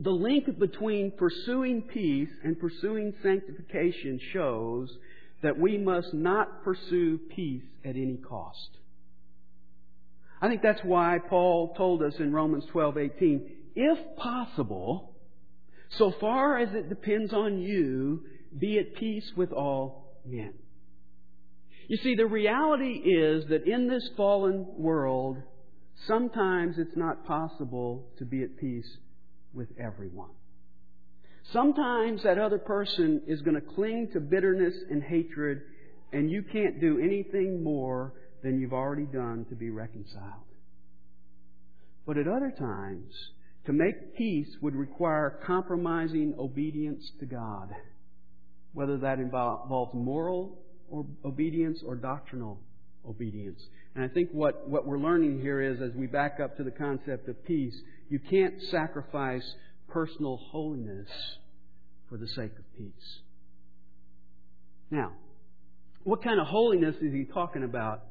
The 0.00 0.10
link 0.10 0.58
between 0.58 1.12
pursuing 1.12 1.82
peace 1.82 2.30
and 2.42 2.58
pursuing 2.58 3.14
sanctification 3.22 4.18
shows 4.32 4.90
that 5.42 5.58
we 5.58 5.78
must 5.78 6.12
not 6.12 6.64
pursue 6.64 7.20
peace 7.34 7.62
at 7.84 7.94
any 7.94 8.16
cost. 8.16 8.70
I 10.40 10.48
think 10.48 10.62
that's 10.62 10.82
why 10.82 11.18
Paul 11.28 11.74
told 11.74 12.02
us 12.02 12.14
in 12.18 12.32
Romans 12.32 12.64
12:18, 12.72 13.50
if 13.74 14.16
possible, 14.16 15.14
so 15.90 16.12
far 16.12 16.58
as 16.58 16.74
it 16.74 16.88
depends 16.88 17.32
on 17.32 17.58
you, 17.58 18.24
be 18.56 18.78
at 18.78 18.94
peace 18.94 19.30
with 19.36 19.52
all 19.52 20.20
men. 20.24 20.54
You 21.88 21.96
see, 21.98 22.14
the 22.14 22.26
reality 22.26 22.92
is 22.92 23.46
that 23.48 23.64
in 23.64 23.88
this 23.88 24.08
fallen 24.16 24.66
world, 24.76 25.38
sometimes 26.06 26.78
it's 26.78 26.96
not 26.96 27.26
possible 27.26 28.08
to 28.18 28.24
be 28.24 28.42
at 28.42 28.56
peace 28.56 28.98
with 29.52 29.68
everyone. 29.78 30.30
Sometimes 31.52 32.22
that 32.22 32.38
other 32.38 32.58
person 32.58 33.22
is 33.26 33.42
going 33.42 33.56
to 33.56 33.74
cling 33.74 34.10
to 34.12 34.20
bitterness 34.20 34.74
and 34.88 35.02
hatred, 35.02 35.62
and 36.12 36.30
you 36.30 36.42
can't 36.42 36.80
do 36.80 36.98
anything 36.98 37.62
more 37.62 38.12
than 38.42 38.60
you've 38.60 38.72
already 38.72 39.06
done 39.06 39.46
to 39.50 39.54
be 39.54 39.70
reconciled. 39.70 40.44
But 42.06 42.16
at 42.16 42.26
other 42.26 42.52
times, 42.56 43.12
to 43.66 43.72
make 43.72 44.16
peace 44.16 44.48
would 44.60 44.74
require 44.74 45.38
compromising 45.46 46.34
obedience 46.38 47.04
to 47.20 47.26
God, 47.26 47.70
whether 48.72 48.98
that 48.98 49.18
involves 49.18 49.94
moral 49.94 50.58
or 50.90 51.06
obedience 51.24 51.82
or 51.86 51.94
doctrinal 51.96 52.58
obedience. 53.08 53.60
And 53.94 54.04
I 54.04 54.08
think 54.08 54.30
what, 54.32 54.68
what 54.68 54.86
we're 54.86 54.98
learning 54.98 55.40
here 55.40 55.60
is 55.60 55.80
as 55.80 55.92
we 55.94 56.06
back 56.06 56.38
up 56.42 56.56
to 56.56 56.64
the 56.64 56.70
concept 56.70 57.28
of 57.28 57.44
peace, 57.44 57.74
you 58.08 58.18
can't 58.18 58.54
sacrifice 58.70 59.44
personal 59.88 60.36
holiness 60.36 61.08
for 62.08 62.16
the 62.16 62.28
sake 62.28 62.52
of 62.58 62.76
peace. 62.76 63.18
Now, 64.90 65.12
what 66.02 66.22
kind 66.22 66.40
of 66.40 66.46
holiness 66.46 66.96
is 67.00 67.12
he 67.12 67.24
talking 67.24 67.62
about 67.62 68.02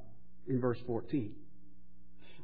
in 0.47 0.59
verse 0.59 0.79
14? 0.87 1.33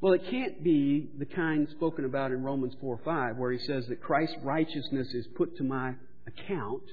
Well, 0.02 0.14
it 0.14 0.24
can't 0.30 0.64
be 0.64 1.10
the 1.18 1.26
kind 1.26 1.68
spoken 1.72 2.06
about 2.06 2.32
in 2.32 2.44
Romans 2.44 2.74
4 2.82 3.00
5, 3.04 3.38
where 3.38 3.52
he 3.52 3.60
says 3.60 3.86
that 3.88 4.02
Christ's 4.02 4.36
righteousness 4.44 5.08
is 5.14 5.26
put 5.36 5.58
to 5.58 5.64
my 5.64 5.94
account 6.28 6.84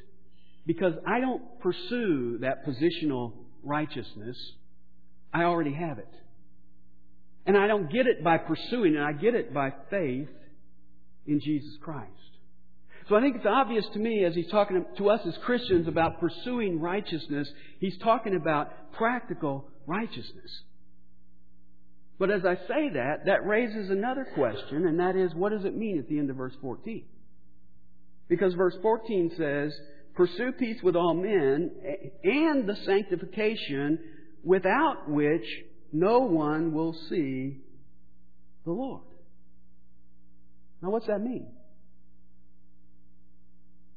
because 0.66 0.94
I 1.06 1.20
don't 1.20 1.42
pursue 1.60 2.38
that 2.38 2.64
positional 2.64 3.32
righteousness. 3.62 4.36
I 5.32 5.44
already 5.44 5.74
have 5.74 5.98
it. 5.98 6.08
And 7.44 7.56
I 7.56 7.66
don't 7.66 7.90
get 7.90 8.06
it 8.06 8.22
by 8.22 8.38
pursuing 8.38 8.94
it, 8.94 9.00
I 9.00 9.12
get 9.12 9.34
it 9.34 9.52
by 9.52 9.72
faith 9.90 10.28
in 11.26 11.40
Jesus 11.40 11.76
Christ. 11.82 12.10
So 13.08 13.16
I 13.16 13.20
think 13.20 13.36
it's 13.36 13.46
obvious 13.48 13.84
to 13.94 13.98
me 13.98 14.24
as 14.24 14.34
he's 14.34 14.50
talking 14.50 14.84
to 14.96 15.10
us 15.10 15.20
as 15.26 15.36
Christians 15.44 15.88
about 15.88 16.20
pursuing 16.20 16.80
righteousness, 16.80 17.48
he's 17.80 17.98
talking 17.98 18.36
about 18.36 18.92
practical 18.92 19.68
righteousness. 19.86 20.62
But 22.22 22.30
as 22.30 22.44
I 22.44 22.54
say 22.54 22.88
that, 22.94 23.24
that 23.26 23.44
raises 23.48 23.90
another 23.90 24.24
question, 24.24 24.86
and 24.86 25.00
that 25.00 25.16
is, 25.16 25.34
what 25.34 25.50
does 25.50 25.64
it 25.64 25.76
mean 25.76 25.98
at 25.98 26.08
the 26.08 26.20
end 26.20 26.30
of 26.30 26.36
verse 26.36 26.54
14? 26.60 27.04
Because 28.28 28.54
verse 28.54 28.76
14 28.80 29.32
says, 29.36 29.72
Pursue 30.14 30.52
peace 30.52 30.80
with 30.84 30.94
all 30.94 31.14
men 31.14 31.72
and 32.22 32.68
the 32.68 32.76
sanctification 32.86 33.98
without 34.44 35.10
which 35.10 35.42
no 35.92 36.20
one 36.20 36.72
will 36.72 36.92
see 37.08 37.56
the 38.66 38.70
Lord. 38.70 39.02
Now, 40.80 40.90
what's 40.90 41.08
that 41.08 41.20
mean? 41.20 41.48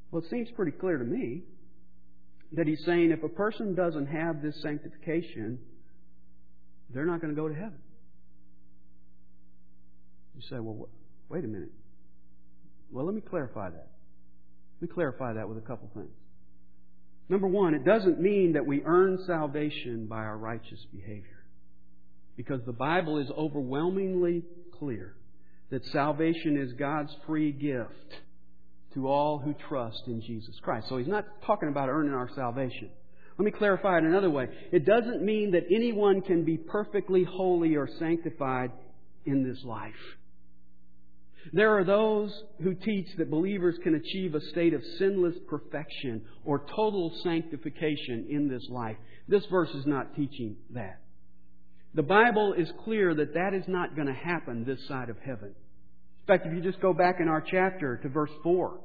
Well, 0.09 0.23
it 0.23 0.31
seems 0.31 0.49
pretty 0.55 0.71
clear 0.71 0.97
to 0.97 1.05
me 1.05 1.43
that 2.53 2.65
he's 2.65 2.83
saying 2.87 3.11
if 3.11 3.21
a 3.21 3.29
person 3.29 3.75
doesn't 3.75 4.07
have 4.07 4.41
this 4.41 4.59
sanctification, 4.63 5.59
they're 6.91 7.05
not 7.05 7.21
going 7.21 7.35
to 7.35 7.39
go 7.39 7.47
to 7.47 7.53
heaven. 7.53 7.77
You 10.35 10.41
say, 10.49 10.59
well, 10.59 10.89
wait 11.29 11.43
a 11.43 11.47
minute. 11.47 11.71
Well, 12.91 13.05
let 13.05 13.15
me 13.15 13.21
clarify 13.21 13.69
that. 13.69 13.87
Let 14.81 14.89
me 14.89 14.93
clarify 14.93 15.33
that 15.33 15.47
with 15.47 15.57
a 15.57 15.61
couple 15.61 15.89
things. 15.93 16.11
Number 17.27 17.47
one, 17.47 17.73
it 17.73 17.83
doesn't 17.83 18.19
mean 18.19 18.53
that 18.53 18.65
we 18.65 18.83
earn 18.85 19.23
salvation 19.25 20.05
by 20.07 20.17
our 20.17 20.37
righteous 20.37 20.85
behavior. 20.93 21.43
Because 22.37 22.61
the 22.65 22.73
Bible 22.73 23.17
is 23.17 23.27
overwhelmingly 23.35 24.43
clear 24.77 25.15
that 25.71 25.85
salvation 25.85 26.57
is 26.57 26.73
God's 26.73 27.15
free 27.25 27.51
gift 27.51 28.21
to 28.93 29.07
all 29.07 29.39
who 29.39 29.55
trust 29.67 30.03
in 30.07 30.21
Jesus 30.21 30.55
Christ. 30.61 30.87
So 30.89 30.97
he's 30.97 31.07
not 31.07 31.25
talking 31.45 31.69
about 31.69 31.89
earning 31.89 32.13
our 32.13 32.29
salvation. 32.35 32.89
Let 33.37 33.45
me 33.45 33.51
clarify 33.51 33.97
it 33.97 34.03
another 34.03 34.29
way. 34.29 34.47
It 34.71 34.85
doesn't 34.85 35.23
mean 35.23 35.51
that 35.51 35.63
anyone 35.73 36.21
can 36.21 36.45
be 36.45 36.57
perfectly 36.57 37.23
holy 37.23 37.75
or 37.75 37.89
sanctified 37.99 38.71
in 39.25 39.43
this 39.43 39.61
life. 39.65 39.93
There 41.53 41.77
are 41.77 41.83
those 41.83 42.31
who 42.61 42.73
teach 42.73 43.07
that 43.17 43.29
believers 43.29 43.75
can 43.83 43.95
achieve 43.95 44.35
a 44.35 44.41
state 44.41 44.73
of 44.73 44.81
sinless 44.97 45.35
perfection 45.47 46.23
or 46.43 46.65
total 46.75 47.13
sanctification 47.23 48.27
in 48.29 48.47
this 48.47 48.67
life. 48.69 48.97
This 49.27 49.45
verse 49.45 49.69
is 49.69 49.85
not 49.85 50.15
teaching 50.15 50.57
that. 50.71 51.01
The 51.93 52.03
Bible 52.03 52.53
is 52.53 52.71
clear 52.83 53.13
that 53.15 53.33
that 53.35 53.53
is 53.53 53.63
not 53.67 53.95
going 53.95 54.07
to 54.07 54.13
happen 54.13 54.65
this 54.65 54.85
side 54.87 55.09
of 55.09 55.17
heaven. 55.19 55.49
In 55.49 56.27
fact, 56.27 56.45
if 56.45 56.53
you 56.53 56.61
just 56.61 56.81
go 56.81 56.93
back 56.93 57.19
in 57.19 57.27
our 57.27 57.41
chapter 57.41 57.97
to 57.97 58.09
verse 58.09 58.31
4, 58.43 58.79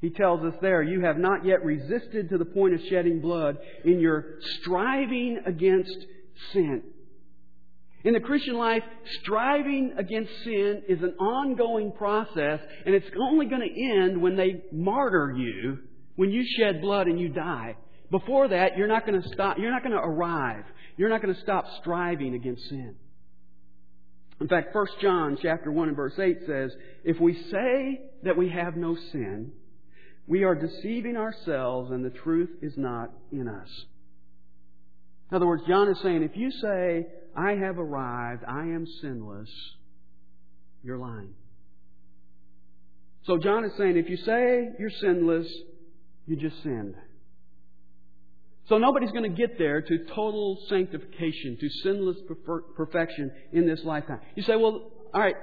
he 0.00 0.10
tells 0.10 0.42
us 0.44 0.54
there, 0.60 0.82
you 0.82 1.00
have 1.00 1.16
not 1.16 1.46
yet 1.46 1.64
resisted 1.64 2.28
to 2.28 2.36
the 2.36 2.44
point 2.44 2.74
of 2.74 2.80
shedding 2.90 3.20
blood 3.20 3.56
in 3.84 4.00
your 4.00 4.38
striving 4.60 5.40
against 5.46 5.96
sin. 6.52 6.82
In 8.04 8.12
the 8.12 8.20
Christian 8.20 8.56
life, 8.58 8.82
striving 9.22 9.94
against 9.96 10.30
sin 10.44 10.82
is 10.88 11.02
an 11.02 11.14
ongoing 11.18 11.90
process, 11.92 12.60
and 12.84 12.94
it's 12.94 13.06
only 13.18 13.46
going 13.46 13.62
to 13.62 13.82
end 13.82 14.20
when 14.20 14.36
they 14.36 14.62
martyr 14.70 15.32
you, 15.36 15.78
when 16.16 16.30
you 16.30 16.44
shed 16.58 16.82
blood 16.82 17.06
and 17.06 17.18
you 17.18 17.30
die. 17.30 17.76
Before 18.10 18.46
that, 18.48 18.76
you're 18.76 18.88
not 18.88 19.06
going 19.06 19.20
to 19.20 19.28
stop, 19.30 19.58
you're 19.58 19.72
not 19.72 19.82
going 19.82 19.96
to 19.96 20.02
arrive. 20.02 20.64
You're 20.96 21.08
not 21.08 21.22
going 21.22 21.34
to 21.34 21.40
stop 21.40 21.64
striving 21.80 22.34
against 22.34 22.68
sin. 22.68 22.94
In 24.40 24.48
fact, 24.48 24.74
1 24.74 24.86
John 25.00 25.38
chapter 25.40 25.72
1 25.72 25.88
and 25.88 25.96
verse 25.96 26.18
8 26.18 26.38
says, 26.46 26.72
If 27.04 27.20
we 27.20 27.34
say 27.50 28.02
that 28.24 28.36
we 28.36 28.50
have 28.50 28.76
no 28.76 28.96
sin, 29.12 29.52
we 30.26 30.44
are 30.44 30.54
deceiving 30.54 31.16
ourselves 31.16 31.90
and 31.90 32.04
the 32.04 32.10
truth 32.10 32.50
is 32.62 32.74
not 32.76 33.10
in 33.32 33.48
us. 33.48 33.68
In 35.30 35.36
other 35.36 35.46
words, 35.46 35.62
John 35.66 35.88
is 35.88 35.98
saying, 36.02 36.22
if 36.22 36.36
you 36.36 36.50
say, 36.50 37.06
I 37.36 37.52
have 37.52 37.78
arrived, 37.78 38.44
I 38.46 38.62
am 38.62 38.86
sinless, 39.00 39.50
you're 40.82 40.98
lying. 40.98 41.34
So 43.24 43.38
John 43.38 43.64
is 43.64 43.72
saying, 43.78 43.96
if 43.96 44.08
you 44.08 44.16
say 44.18 44.68
you're 44.78 44.90
sinless, 44.90 45.46
you 46.26 46.36
just 46.36 46.62
sinned. 46.62 46.94
So 48.68 48.78
nobody's 48.78 49.10
going 49.10 49.30
to 49.30 49.36
get 49.36 49.58
there 49.58 49.82
to 49.82 49.98
total 50.14 50.58
sanctification, 50.68 51.58
to 51.60 51.68
sinless 51.82 52.16
perfection 52.76 53.30
in 53.52 53.66
this 53.66 53.80
lifetime. 53.84 54.20
You 54.36 54.42
say, 54.42 54.56
well, 54.56 54.90
alright, 55.14 55.36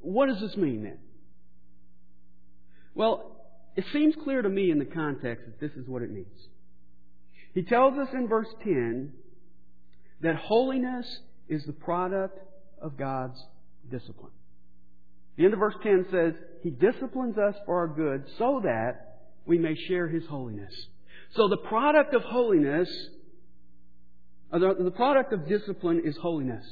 what 0.00 0.26
does 0.26 0.40
this 0.40 0.56
mean 0.56 0.82
then? 0.82 0.98
Well, 2.94 3.36
it 3.76 3.84
seems 3.92 4.14
clear 4.24 4.42
to 4.42 4.48
me 4.48 4.70
in 4.70 4.78
the 4.78 4.84
context 4.84 5.44
that 5.46 5.60
this 5.60 5.76
is 5.76 5.88
what 5.88 6.02
it 6.02 6.10
means. 6.10 6.26
He 7.54 7.62
tells 7.62 7.96
us 7.98 8.08
in 8.12 8.28
verse 8.28 8.48
10 8.64 9.12
that 10.22 10.36
holiness 10.36 11.06
is 11.48 11.64
the 11.64 11.72
product 11.72 12.38
of 12.80 12.96
God's 12.96 13.38
discipline. 13.90 14.32
The 15.36 15.44
end 15.44 15.54
of 15.54 15.60
verse 15.60 15.74
10 15.82 16.06
says, 16.10 16.34
He 16.62 16.70
disciplines 16.70 17.36
us 17.38 17.54
for 17.66 17.78
our 17.78 17.88
good 17.88 18.24
so 18.38 18.60
that 18.62 19.20
we 19.46 19.58
may 19.58 19.74
share 19.88 20.08
His 20.08 20.26
holiness. 20.26 20.72
So 21.34 21.48
the 21.48 21.56
product 21.56 22.14
of 22.14 22.22
holiness, 22.22 22.88
uh, 24.52 24.58
the 24.58 24.92
product 24.94 25.32
of 25.32 25.48
discipline 25.48 26.02
is 26.04 26.16
holiness. 26.16 26.64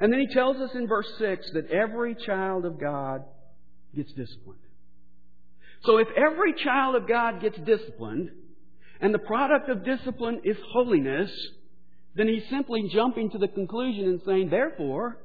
And 0.00 0.12
then 0.12 0.20
he 0.20 0.32
tells 0.32 0.56
us 0.58 0.70
in 0.74 0.86
verse 0.86 1.08
6 1.18 1.50
that 1.54 1.70
every 1.70 2.14
child 2.14 2.64
of 2.64 2.80
God 2.80 3.24
gets 3.94 4.12
disciplined. 4.12 4.60
So 5.84 5.98
if 5.98 6.08
every 6.16 6.54
child 6.54 6.94
of 6.94 7.08
God 7.08 7.40
gets 7.40 7.58
disciplined, 7.58 8.30
and 9.00 9.12
the 9.12 9.18
product 9.18 9.68
of 9.68 9.84
discipline 9.84 10.40
is 10.44 10.56
holiness, 10.72 11.30
then 12.14 12.28
he's 12.28 12.48
simply 12.50 12.90
jumping 12.92 13.30
to 13.30 13.38
the 13.38 13.48
conclusion 13.48 14.04
and 14.04 14.20
saying, 14.26 14.50
therefore, 14.50 15.18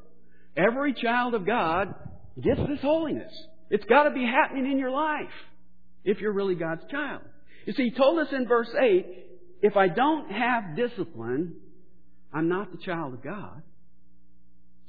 every 0.56 0.94
child 0.94 1.34
of 1.34 1.46
God 1.46 1.94
gets 2.42 2.60
this 2.60 2.82
holiness. 2.82 3.32
It's 3.70 3.86
got 3.86 4.04
to 4.04 4.12
be 4.12 4.26
happening 4.26 4.72
in 4.72 4.78
your 4.78 4.92
life 4.92 5.34
if 6.04 6.20
you're 6.20 6.34
really 6.34 6.56
God's 6.56 6.84
child. 6.92 7.22
You 7.66 7.74
see, 7.74 7.86
he 7.86 7.92
told 7.92 8.20
us 8.20 8.28
in 8.32 8.48
verse 8.48 8.70
8, 8.80 9.06
if 9.62 9.78
I 9.78 9.88
don't 9.88 10.32
have 10.32 10.76
discipline, 10.76 11.56
I'm 12.34 12.50
not 12.50 12.72
the 12.72 12.78
child 12.78 13.14
of 13.14 13.24
God. 13.24 13.62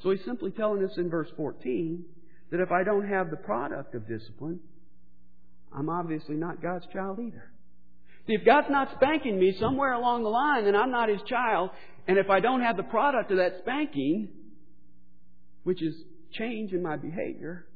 So 0.02 0.10
he's 0.10 0.24
simply 0.24 0.50
telling 0.50 0.84
us 0.84 0.90
in 0.96 1.08
verse 1.08 1.28
14 1.36 2.04
that 2.50 2.60
if 2.60 2.70
I 2.72 2.84
don't 2.84 3.08
have 3.08 3.30
the 3.30 3.36
product 3.36 3.94
of 3.94 4.08
discipline, 4.08 4.60
I'm 5.72 5.88
obviously 5.88 6.34
not 6.34 6.60
God's 6.60 6.86
child 6.92 7.18
either. 7.20 7.50
If 8.26 8.44
God's 8.44 8.68
not 8.70 8.88
spanking 8.96 9.38
me 9.38 9.54
somewhere 9.60 9.92
along 9.92 10.22
the 10.22 10.30
line, 10.30 10.64
then 10.64 10.74
I'm 10.74 10.90
not 10.90 11.08
His 11.08 11.20
child. 11.26 11.70
And 12.06 12.18
if 12.18 12.30
I 12.30 12.40
don't 12.40 12.62
have 12.62 12.76
the 12.76 12.82
product 12.82 13.30
of 13.30 13.38
that 13.38 13.58
spanking, 13.60 14.28
which 15.62 15.82
is 15.82 15.94
change 16.32 16.72
in 16.72 16.82
my 16.82 16.96
behavior, 16.96 17.66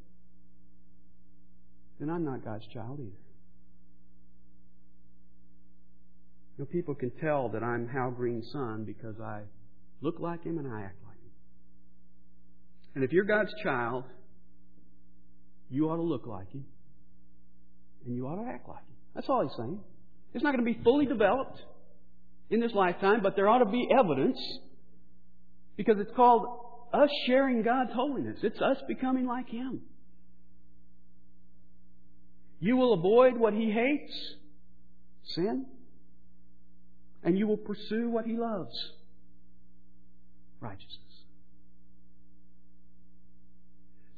then 2.00 2.10
I'm 2.10 2.24
not 2.24 2.44
God's 2.44 2.66
child 2.72 2.98
either. 3.00 3.10
You 6.56 6.64
know, 6.64 6.66
people 6.66 6.94
can 6.94 7.10
tell 7.20 7.50
that 7.50 7.62
I'm 7.62 7.88
Hal 7.88 8.10
Green's 8.10 8.50
son 8.52 8.84
because 8.84 9.20
I 9.20 9.42
look 10.00 10.18
like 10.18 10.44
him 10.44 10.58
and 10.58 10.66
I 10.66 10.82
act 10.82 10.96
like 11.06 11.16
him. 11.16 11.30
And 12.94 13.04
if 13.04 13.12
you're 13.12 13.24
God's 13.24 13.52
child, 13.62 14.04
you 15.70 15.88
ought 15.88 15.96
to 15.96 16.02
look 16.02 16.26
like 16.26 16.50
him 16.50 16.64
and 18.06 18.16
you 18.16 18.26
ought 18.26 18.42
to 18.42 18.48
act 18.48 18.68
like 18.68 18.78
him. 18.78 18.96
That's 19.14 19.28
all 19.28 19.42
he's 19.42 19.56
saying. 19.56 19.80
It's 20.34 20.44
not 20.44 20.54
going 20.54 20.64
to 20.64 20.72
be 20.72 20.82
fully 20.82 21.06
developed 21.06 21.58
in 22.50 22.60
this 22.60 22.72
lifetime, 22.72 23.20
but 23.22 23.36
there 23.36 23.48
ought 23.48 23.58
to 23.58 23.66
be 23.66 23.88
evidence 23.90 24.38
because 25.76 25.96
it's 25.98 26.10
called 26.14 26.46
us 26.92 27.10
sharing 27.26 27.62
God's 27.62 27.92
holiness. 27.92 28.38
It's 28.42 28.60
us 28.60 28.78
becoming 28.86 29.26
like 29.26 29.48
Him. 29.48 29.80
You 32.60 32.76
will 32.76 32.94
avoid 32.94 33.36
what 33.36 33.52
He 33.52 33.70
hates, 33.70 34.12
sin, 35.34 35.66
and 37.22 37.38
you 37.38 37.46
will 37.46 37.56
pursue 37.56 38.08
what 38.08 38.24
He 38.24 38.36
loves, 38.36 38.74
righteousness. 40.60 40.98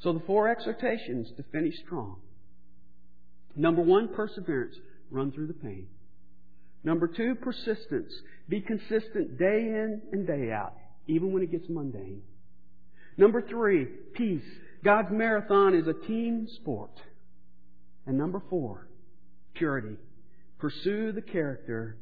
So 0.03 0.15
the 0.15 0.21
four 0.21 0.49
exhortations 0.49 1.29
to 1.37 1.45
finish 1.53 1.75
strong. 1.85 2.17
Number 3.55 3.83
one, 3.83 4.09
perseverance. 4.15 4.77
Run 5.11 5.33
through 5.33 5.49
the 5.49 5.55
pain. 5.55 5.89
Number 6.83 7.09
two, 7.09 7.35
persistence. 7.35 8.12
Be 8.49 8.61
consistent 8.61 9.39
day 9.39 9.59
in 9.59 10.03
and 10.12 10.26
day 10.26 10.51
out, 10.53 10.74
even 11.07 11.33
when 11.33 11.43
it 11.43 11.51
gets 11.51 11.66
mundane. 11.68 12.22
Number 13.16 13.43
three, 13.43 13.85
peace. 14.14 14.43
God's 14.83 15.11
marathon 15.11 15.74
is 15.74 15.87
a 15.87 16.07
team 16.07 16.49
sport. 16.57 16.93
And 18.07 18.16
number 18.16 18.43
four, 18.49 18.89
purity. 19.55 19.97
Pursue 20.59 21.12
the 21.12 21.22
character 21.22 21.97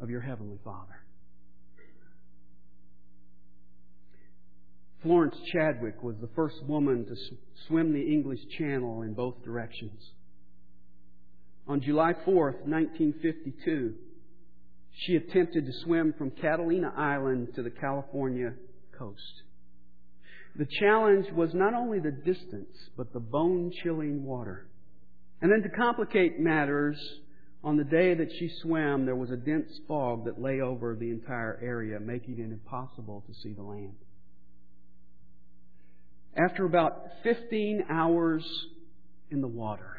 of 0.00 0.10
your 0.10 0.20
Heavenly 0.20 0.58
Father. 0.64 0.96
Florence 5.02 5.36
Chadwick 5.52 6.02
was 6.02 6.16
the 6.20 6.28
first 6.34 6.56
woman 6.64 7.06
to 7.06 7.14
swim 7.68 7.92
the 7.92 8.12
English 8.12 8.40
Channel 8.58 9.02
in 9.02 9.14
both 9.14 9.44
directions. 9.44 10.02
On 11.68 11.80
July 11.80 12.12
4th, 12.12 12.64
1952, 12.64 13.94
she 14.92 15.16
attempted 15.16 15.66
to 15.66 15.72
swim 15.84 16.14
from 16.16 16.30
Catalina 16.30 16.92
Island 16.96 17.48
to 17.56 17.62
the 17.62 17.70
California 17.70 18.54
coast. 18.96 19.42
The 20.56 20.66
challenge 20.80 21.26
was 21.32 21.50
not 21.52 21.74
only 21.74 21.98
the 21.98 22.12
distance, 22.12 22.74
but 22.96 23.12
the 23.12 23.20
bone 23.20 23.72
chilling 23.82 24.24
water. 24.24 24.68
And 25.42 25.50
then 25.50 25.62
to 25.62 25.76
complicate 25.76 26.38
matters, 26.40 26.96
on 27.62 27.76
the 27.76 27.84
day 27.84 28.14
that 28.14 28.30
she 28.38 28.48
swam, 28.62 29.04
there 29.04 29.16
was 29.16 29.30
a 29.30 29.36
dense 29.36 29.70
fog 29.88 30.24
that 30.26 30.40
lay 30.40 30.60
over 30.60 30.94
the 30.94 31.10
entire 31.10 31.58
area, 31.60 31.98
making 31.98 32.38
it 32.38 32.52
impossible 32.52 33.24
to 33.26 33.34
see 33.42 33.52
the 33.52 33.62
land. 33.62 33.96
After 36.36 36.64
about 36.64 37.02
15 37.22 37.86
hours 37.90 38.46
in 39.30 39.40
the 39.40 39.48
water, 39.48 39.95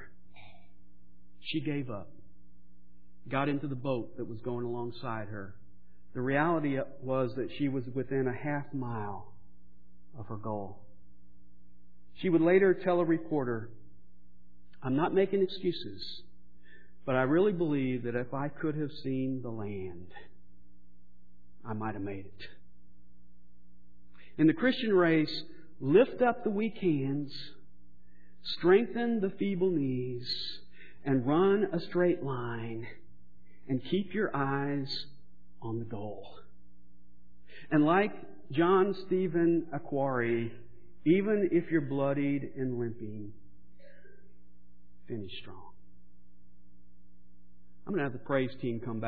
she 1.47 1.61
gave 1.61 1.89
up, 1.89 2.09
got 3.29 3.49
into 3.49 3.67
the 3.67 3.75
boat 3.75 4.17
that 4.17 4.25
was 4.25 4.39
going 4.41 4.65
alongside 4.65 5.27
her. 5.29 5.55
The 6.13 6.21
reality 6.21 6.77
was 7.01 7.31
that 7.35 7.49
she 7.57 7.69
was 7.69 7.83
within 7.93 8.27
a 8.27 8.33
half 8.33 8.65
mile 8.73 9.33
of 10.17 10.27
her 10.27 10.37
goal. 10.37 10.79
She 12.21 12.29
would 12.29 12.41
later 12.41 12.73
tell 12.73 12.99
a 12.99 13.05
reporter, 13.05 13.69
I'm 14.81 14.95
not 14.95 15.13
making 15.13 15.41
excuses, 15.41 16.21
but 17.05 17.15
I 17.15 17.21
really 17.21 17.53
believe 17.53 18.03
that 18.03 18.15
if 18.15 18.33
I 18.33 18.49
could 18.49 18.75
have 18.75 18.91
seen 19.03 19.41
the 19.41 19.49
land, 19.49 20.07
I 21.65 21.73
might 21.73 21.93
have 21.93 22.03
made 22.03 22.25
it. 22.25 22.47
In 24.37 24.47
the 24.47 24.53
Christian 24.53 24.93
race, 24.93 25.43
lift 25.79 26.21
up 26.21 26.43
the 26.43 26.49
weak 26.49 26.77
hands, 26.77 27.31
strengthen 28.43 29.19
the 29.19 29.31
feeble 29.37 29.71
knees, 29.71 30.27
and 31.07 31.25
run 31.25 31.69
a 31.71 31.79
straight 31.79 32.21
line 32.21 32.85
and 33.69 33.81
keep 33.89 34.13
your 34.13 34.29
eyes 34.35 35.05
on 35.61 35.79
the 35.79 35.85
goal. 35.85 36.27
And 37.71 37.85
like 37.85 38.11
John 38.51 38.93
Stephen 39.07 39.67
Akhwari, 39.73 40.51
even 41.05 41.49
if 41.53 41.71
you're 41.71 41.81
bloodied 41.81 42.51
and 42.57 42.77
limping, 42.77 43.31
finish 45.07 45.31
strong. 45.41 45.71
I'm 47.85 47.93
going 47.93 47.99
to 47.99 48.03
have 48.03 48.13
the 48.13 48.19
praise 48.19 48.51
team 48.61 48.81
come 48.83 48.99
back. 48.99 49.05